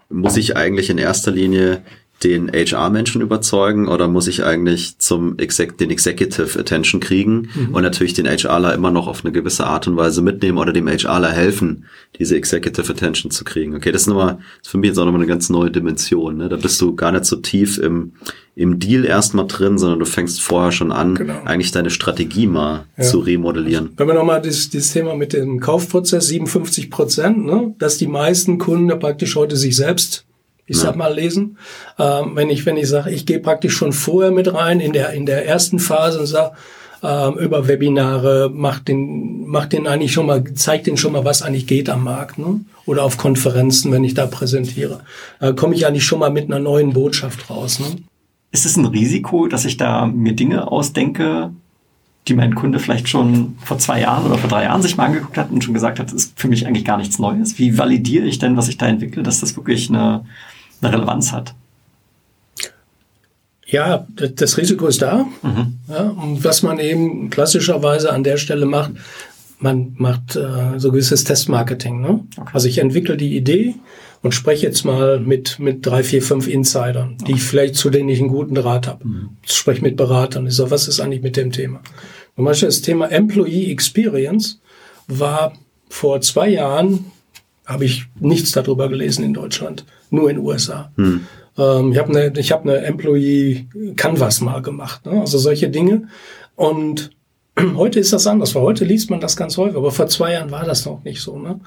[0.10, 1.84] muss ich eigentlich in erster Linie
[2.24, 7.74] den HR-Menschen überzeugen oder muss ich eigentlich zum Exec den Executive Attention kriegen mhm.
[7.74, 10.88] und natürlich den HRler immer noch auf eine gewisse Art und Weise mitnehmen oder dem
[10.88, 11.86] HRler helfen,
[12.18, 13.76] diese Executive Attention zu kriegen.
[13.76, 16.38] Okay, das ist nochmal, das ist für mich jetzt auch nochmal eine ganz neue Dimension.
[16.38, 16.50] Ne?
[16.50, 18.14] Da bist du gar nicht so tief im,
[18.56, 21.42] im Deal erstmal drin, sondern du fängst vorher schon an, genau.
[21.46, 23.04] eigentlich deine Strategie mal ja.
[23.04, 23.92] zu remodellieren.
[23.98, 28.58] Wenn wir nochmal dieses, dieses Thema mit dem Kaufprozess, 57 Prozent, ne, dass die meisten
[28.58, 30.26] Kunden praktisch heute sich selbst
[30.66, 31.58] ich sag mal lesen.
[32.00, 35.12] Ähm, wenn ich wenn ich sage, ich gehe praktisch schon vorher mit rein in der
[35.12, 36.56] in der ersten Phase und sage
[37.04, 41.42] ähm, über Webinare, macht den macht den eigentlich schon mal zeigt den schon mal, was
[41.42, 42.62] eigentlich geht am Markt, ne?
[42.86, 45.02] Oder auf Konferenzen, wenn ich da präsentiere,
[45.40, 47.80] äh, komme ich eigentlich schon mal mit einer neuen Botschaft raus.
[47.80, 47.86] Ne?
[48.52, 51.52] Ist es ein Risiko, dass ich da mir Dinge ausdenke,
[52.28, 55.38] die mein Kunde vielleicht schon vor zwei Jahren oder vor drei Jahren sich mal angeguckt
[55.38, 57.58] hat und schon gesagt hat, das ist für mich eigentlich gar nichts Neues.
[57.58, 60.26] Wie validiere ich denn, was ich da entwickle, dass das wirklich eine,
[60.84, 61.54] eine Relevanz hat.
[63.66, 65.26] Ja, das Risiko ist da.
[65.42, 65.80] Mhm.
[65.88, 68.92] Ja, und was man eben klassischerweise an der Stelle macht,
[69.60, 72.02] man macht äh, so gewisses Testmarketing.
[72.02, 72.20] Ne?
[72.38, 72.52] Okay.
[72.54, 73.76] Also ich entwickle die Idee
[74.22, 77.26] und spreche jetzt mal mit, mit drei, vier, fünf Insidern, okay.
[77.26, 79.08] die ich vielleicht zu denen ich einen guten Draht habe.
[79.08, 79.30] Mhm.
[79.44, 80.46] Ich spreche mit Beratern.
[80.46, 81.82] Ich sage, was ist eigentlich mit dem Thema?
[82.36, 84.60] Zum Beispiel das Thema Employee Experience
[85.08, 85.54] war
[85.90, 87.06] vor zwei Jahren
[87.66, 90.92] habe ich nichts darüber gelesen in Deutschland, nur in den USA.
[90.96, 91.28] Hm.
[91.58, 95.20] Ähm, ich habe eine, ich habe eine Employee Canvas mal gemacht, ne?
[95.20, 96.08] also solche Dinge.
[96.56, 97.12] Und
[97.76, 100.50] Heute ist das anders, weil heute liest man das ganz häufig, aber vor zwei Jahren
[100.50, 101.38] war das noch nicht so.
[101.38, 101.60] Ne?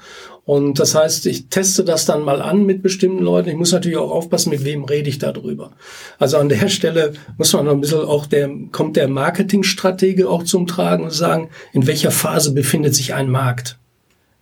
[0.43, 3.49] Und das heißt, ich teste das dann mal an mit bestimmten Leuten.
[3.49, 5.71] Ich muss natürlich auch aufpassen, mit wem rede ich darüber.
[6.19, 10.43] Also an der Stelle muss man noch ein bisschen auch der, kommt der Marketingstratege auch
[10.43, 13.79] zum Tragen und sagen, in welcher Phase befindet sich ein Markt?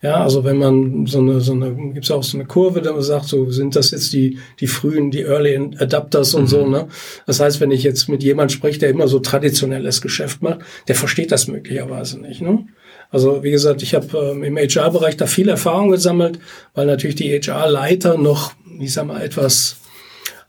[0.05, 3.01] Ja, also wenn man so eine, so eine, gibt's auch so eine Kurve, da man
[3.01, 6.47] sagt, so sind das jetzt die, die frühen, die Early Adapters und mhm.
[6.47, 6.87] so, ne?
[7.25, 10.93] Das heißt, wenn ich jetzt mit jemand spreche, der immer so traditionelles Geschäft macht, der
[10.93, 12.67] versteht das möglicherweise nicht, ne?
[13.09, 16.37] Also wie gesagt, ich habe ähm, im HR-Bereich da viel Erfahrung gesammelt,
[16.75, 19.77] weil natürlich die HR-Leiter noch, ich sag mal, etwas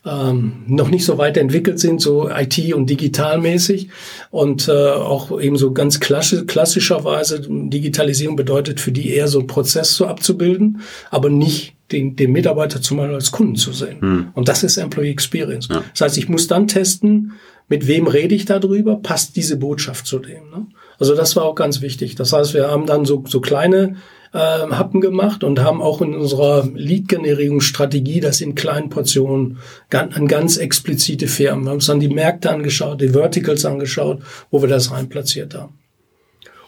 [0.07, 3.88] ähm, noch nicht so weit entwickelt sind, so IT- und digitalmäßig.
[4.30, 9.48] Und äh, auch eben so ganz klassisch, klassischerweise Digitalisierung bedeutet für die eher so einen
[9.48, 10.80] Prozess so abzubilden,
[11.11, 14.00] aber nicht den, den Mitarbeiter zumal als Kunden zu sehen.
[14.00, 14.28] Hm.
[14.34, 15.68] Und das ist Employee Experience.
[15.68, 15.84] Ja.
[15.92, 17.32] Das heißt, ich muss dann testen,
[17.68, 20.50] mit wem rede ich darüber, passt diese Botschaft zu dem.
[20.50, 20.66] Ne?
[20.98, 22.14] Also das war auch ganz wichtig.
[22.14, 23.96] Das heißt, wir haben dann so, so kleine
[24.33, 29.59] äh, Happen gemacht und haben auch in unserer Lead-Generierungsstrategie das in kleinen Portionen
[29.91, 31.64] an ganz explizite Firmen.
[31.64, 34.20] Wir haben uns dann die Märkte angeschaut, die Verticals angeschaut,
[34.51, 35.74] wo wir das rein platziert haben.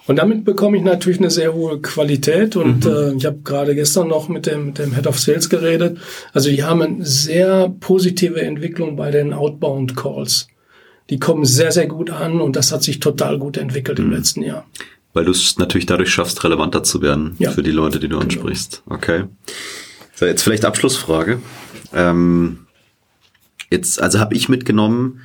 [0.08, 2.56] Und damit bekomme ich natürlich eine sehr hohe Qualität.
[2.56, 2.90] Und mhm.
[2.90, 5.98] äh, ich habe gerade gestern noch mit dem, mit dem Head of Sales geredet.
[6.32, 10.48] Also die haben eine sehr positive Entwicklung bei den Outbound Calls.
[11.10, 14.06] Die kommen sehr, sehr gut an und das hat sich total gut entwickelt mhm.
[14.06, 14.66] im letzten Jahr
[15.12, 17.50] weil du es natürlich dadurch schaffst, relevanter zu werden ja.
[17.50, 18.24] für die Leute, die du genau.
[18.24, 18.82] ansprichst.
[18.86, 19.24] Okay.
[20.14, 21.40] So, jetzt vielleicht Abschlussfrage.
[21.92, 22.66] Ähm,
[23.70, 25.20] jetzt, also habe ich mitgenommen,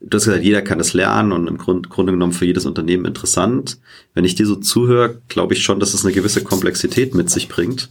[0.00, 3.06] du hast gesagt, jeder kann das lernen und im Grund, Grunde genommen für jedes Unternehmen
[3.06, 3.78] interessant.
[4.12, 7.48] Wenn ich dir so zuhöre, glaube ich schon, dass es eine gewisse Komplexität mit sich
[7.48, 7.88] bringt.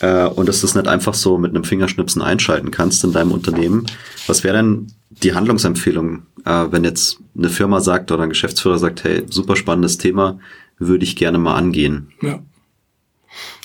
[0.00, 3.32] Äh, und dass du es nicht einfach so mit einem Fingerschnipsen einschalten kannst in deinem
[3.32, 3.86] Unternehmen.
[4.26, 9.04] Was wäre denn die Handlungsempfehlung, äh, wenn jetzt eine Firma sagt oder ein Geschäftsführer sagt,
[9.04, 10.38] hey, super spannendes Thema,
[10.78, 12.08] würde ich gerne mal angehen?
[12.22, 12.42] Ja.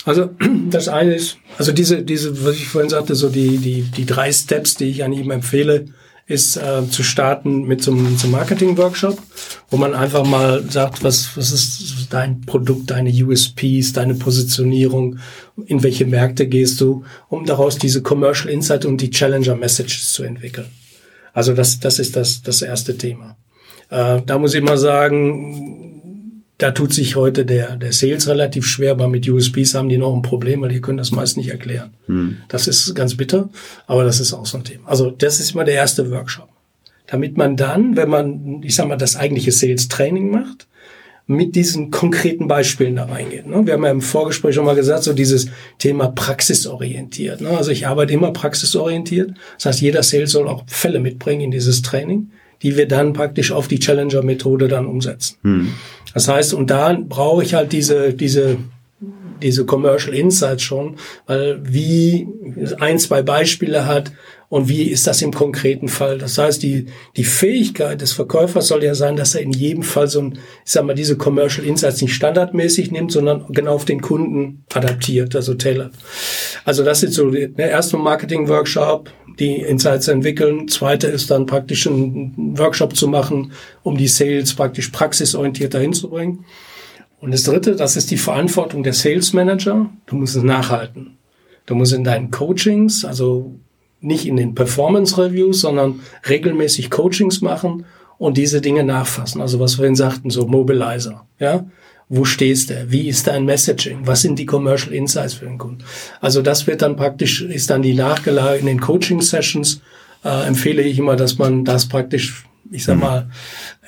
[0.06, 0.30] Also
[0.70, 4.32] das eine ist, also diese, diese, was ich vorhin sagte, so die, die, die drei
[4.32, 5.86] Steps, die ich an ihm empfehle,
[6.28, 9.22] ist äh, zu starten mit so einem, Marketing-Workshop,
[9.70, 15.18] wo man einfach mal sagt, was, was ist dein Produkt, deine USPs, deine Positionierung,
[15.66, 20.24] in welche Märkte gehst du, um daraus diese Commercial Insight und die Challenger Messages zu
[20.24, 20.68] entwickeln.
[21.34, 23.38] Also das, das ist das, das erste Thema.
[23.90, 28.92] Äh, da muss ich mal sagen, da tut sich heute der, der Sales relativ schwer,
[28.92, 31.92] aber mit USPs haben die noch ein Problem, weil die können das meist nicht erklären.
[32.06, 32.38] Hm.
[32.50, 33.50] Das ist ganz bitter,
[33.88, 34.88] aber das ist auch so ein Thema.
[34.88, 36.50] Also das ist immer der erste Workshop.
[37.08, 40.68] Damit man dann, wenn man, ich sag mal, das eigentliche Sales-Training macht,
[41.28, 43.48] mit diesen konkreten Beispielen da reingeht.
[43.48, 43.66] Ne?
[43.66, 45.48] Wir haben ja im Vorgespräch schon mal gesagt, so dieses
[45.78, 47.42] Thema praxisorientiert.
[47.42, 47.50] Ne?
[47.50, 49.32] Also ich arbeite immer praxisorientiert.
[49.58, 53.52] Das heißt, jeder Sales soll auch Fälle mitbringen in dieses Training, die wir dann praktisch
[53.52, 55.38] auf die Challenger-Methode dann umsetzen.
[55.44, 55.74] Hm.
[56.14, 58.58] Das heißt, und da brauche ich halt diese, diese,
[59.42, 60.98] diese Commercial Insights schon,
[61.28, 62.28] weil wie
[62.80, 64.12] ein, zwei Beispiele hat,
[64.52, 66.18] und wie ist das im konkreten Fall?
[66.18, 70.10] Das heißt, die, die Fähigkeit des Verkäufers soll ja sein, dass er in jedem Fall
[70.10, 74.02] so ein, ich sag mal, diese Commercial Insights nicht standardmäßig nimmt, sondern genau auf den
[74.02, 75.94] Kunden adaptiert, also tailert.
[76.66, 80.68] Also das ist so der erste Marketing-Workshop, die Insights entwickeln.
[80.68, 86.10] Zweite ist dann praktisch ein Workshop zu machen, um die Sales praktisch praxisorientiert dahin zu
[86.10, 86.44] bringen.
[87.22, 89.90] Und das dritte, das ist die Verantwortung der Sales Manager.
[90.08, 91.16] Du musst es nachhalten.
[91.68, 93.56] Du musst in deinen Coachings, also
[94.02, 97.86] nicht in den Performance Reviews, sondern regelmäßig Coachings machen
[98.18, 99.42] und diese Dinge nachfassen.
[99.42, 101.66] Also was wir vorhin sagten, so Mobilizer, ja.
[102.14, 102.92] Wo stehst du?
[102.92, 104.06] Wie ist dein Messaging?
[104.06, 105.86] Was sind die Commercial Insights für den Kunden?
[106.20, 109.82] Also das wird dann praktisch, ist dann die nachgelagert in den Coaching Sessions,
[110.26, 113.02] äh, empfehle ich immer, dass man das praktisch, ich sag mhm.
[113.02, 113.30] mal,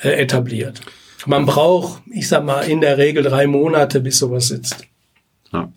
[0.04, 0.80] äh, etabliert.
[1.26, 4.78] Man braucht, ich sag mal, in der Regel drei Monate, bis sowas sitzt.
[5.52, 5.72] Ja.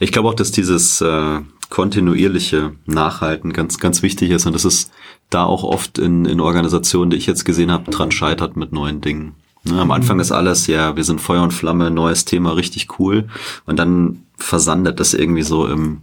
[0.00, 1.40] Ich glaube auch, dass dieses äh,
[1.72, 4.44] kontinuierliche Nachhalten ganz, ganz wichtig ist.
[4.44, 4.92] Und das ist
[5.30, 9.00] da auch oft in, in Organisationen, die ich jetzt gesehen habe, dran scheitert mit neuen
[9.00, 9.36] Dingen.
[9.64, 13.26] Ne, am Anfang ist alles, ja, wir sind Feuer und Flamme, neues Thema, richtig cool.
[13.64, 16.02] Und dann versandet das irgendwie so im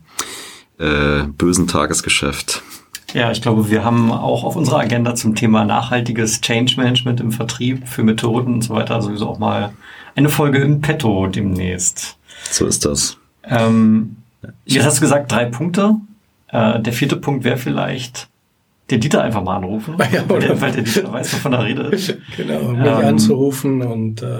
[0.79, 2.63] äh, bösen Tagesgeschäft.
[3.13, 7.31] Ja, ich glaube, wir haben auch auf unserer Agenda zum Thema nachhaltiges Change Management im
[7.31, 9.71] Vertrieb für Methoden und so weiter sowieso auch mal
[10.15, 12.17] eine Folge im Petto demnächst.
[12.49, 13.17] So ist das.
[13.43, 14.15] Ähm,
[14.65, 15.95] Jetzt hast du gesagt, drei Punkte.
[16.47, 18.27] Äh, der vierte Punkt wäre vielleicht
[18.89, 22.17] den Dieter einfach mal anrufen, ja, weil, weil der Dieter weiß, wovon er redet.
[22.37, 24.39] genau, mich ähm, anzurufen und äh,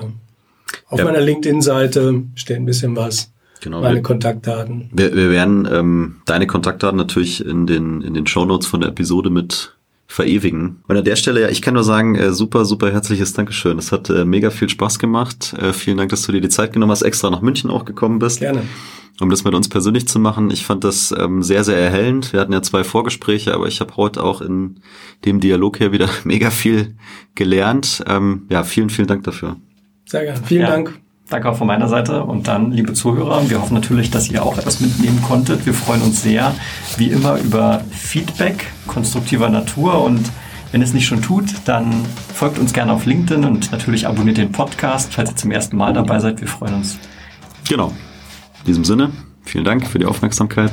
[0.89, 1.05] auf ja.
[1.05, 3.31] meiner LinkedIn-Seite steht ein bisschen was.
[3.61, 4.89] Genau, meine wir, Kontaktdaten.
[4.93, 9.29] Wir, wir werden ähm, deine Kontaktdaten natürlich in den, in den Shownotes von der Episode
[9.29, 9.75] mit
[10.07, 10.81] verewigen.
[10.87, 13.77] Und an der Stelle, ja, ich kann nur sagen, äh, super, super herzliches Dankeschön.
[13.77, 15.53] Es hat äh, mega viel Spaß gemacht.
[15.53, 18.17] Äh, vielen Dank, dass du dir die Zeit genommen hast, extra nach München auch gekommen
[18.17, 18.39] bist.
[18.39, 18.63] Gerne.
[19.19, 20.49] Um das mit uns persönlich zu machen.
[20.49, 22.31] Ich fand das ähm, sehr, sehr erhellend.
[22.31, 24.79] Wir hatten ja zwei Vorgespräche, aber ich habe heute auch in
[25.25, 26.95] dem Dialog hier wieder mega viel
[27.35, 28.03] gelernt.
[28.07, 29.57] Ähm, ja, vielen, vielen Dank dafür.
[30.05, 30.41] Sehr gerne.
[30.45, 30.67] Vielen ja.
[30.69, 30.99] Dank.
[31.29, 34.57] Danke auch von meiner Seite und dann, liebe Zuhörer, wir hoffen natürlich, dass ihr auch
[34.57, 35.63] etwas mitnehmen konntet.
[35.63, 36.55] Wir freuen uns sehr,
[36.97, 40.31] wie immer, über Feedback konstruktiver Natur und
[40.71, 41.91] wenn es nicht schon tut, dann
[42.33, 45.93] folgt uns gerne auf LinkedIn und natürlich abonniert den Podcast, falls ihr zum ersten Mal
[45.93, 46.41] dabei seid.
[46.41, 46.97] Wir freuen uns.
[47.67, 47.91] Genau.
[48.59, 49.11] In diesem Sinne,
[49.43, 50.71] vielen Dank für die Aufmerksamkeit.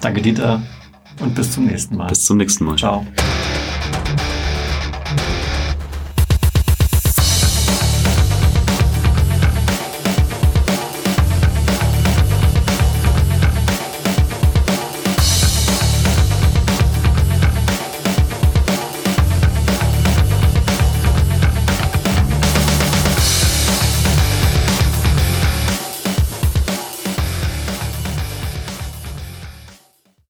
[0.00, 0.62] Danke, Dieter,
[1.20, 2.08] und bis zum nächsten Mal.
[2.08, 2.76] Bis zum nächsten Mal.
[2.76, 3.06] Ciao.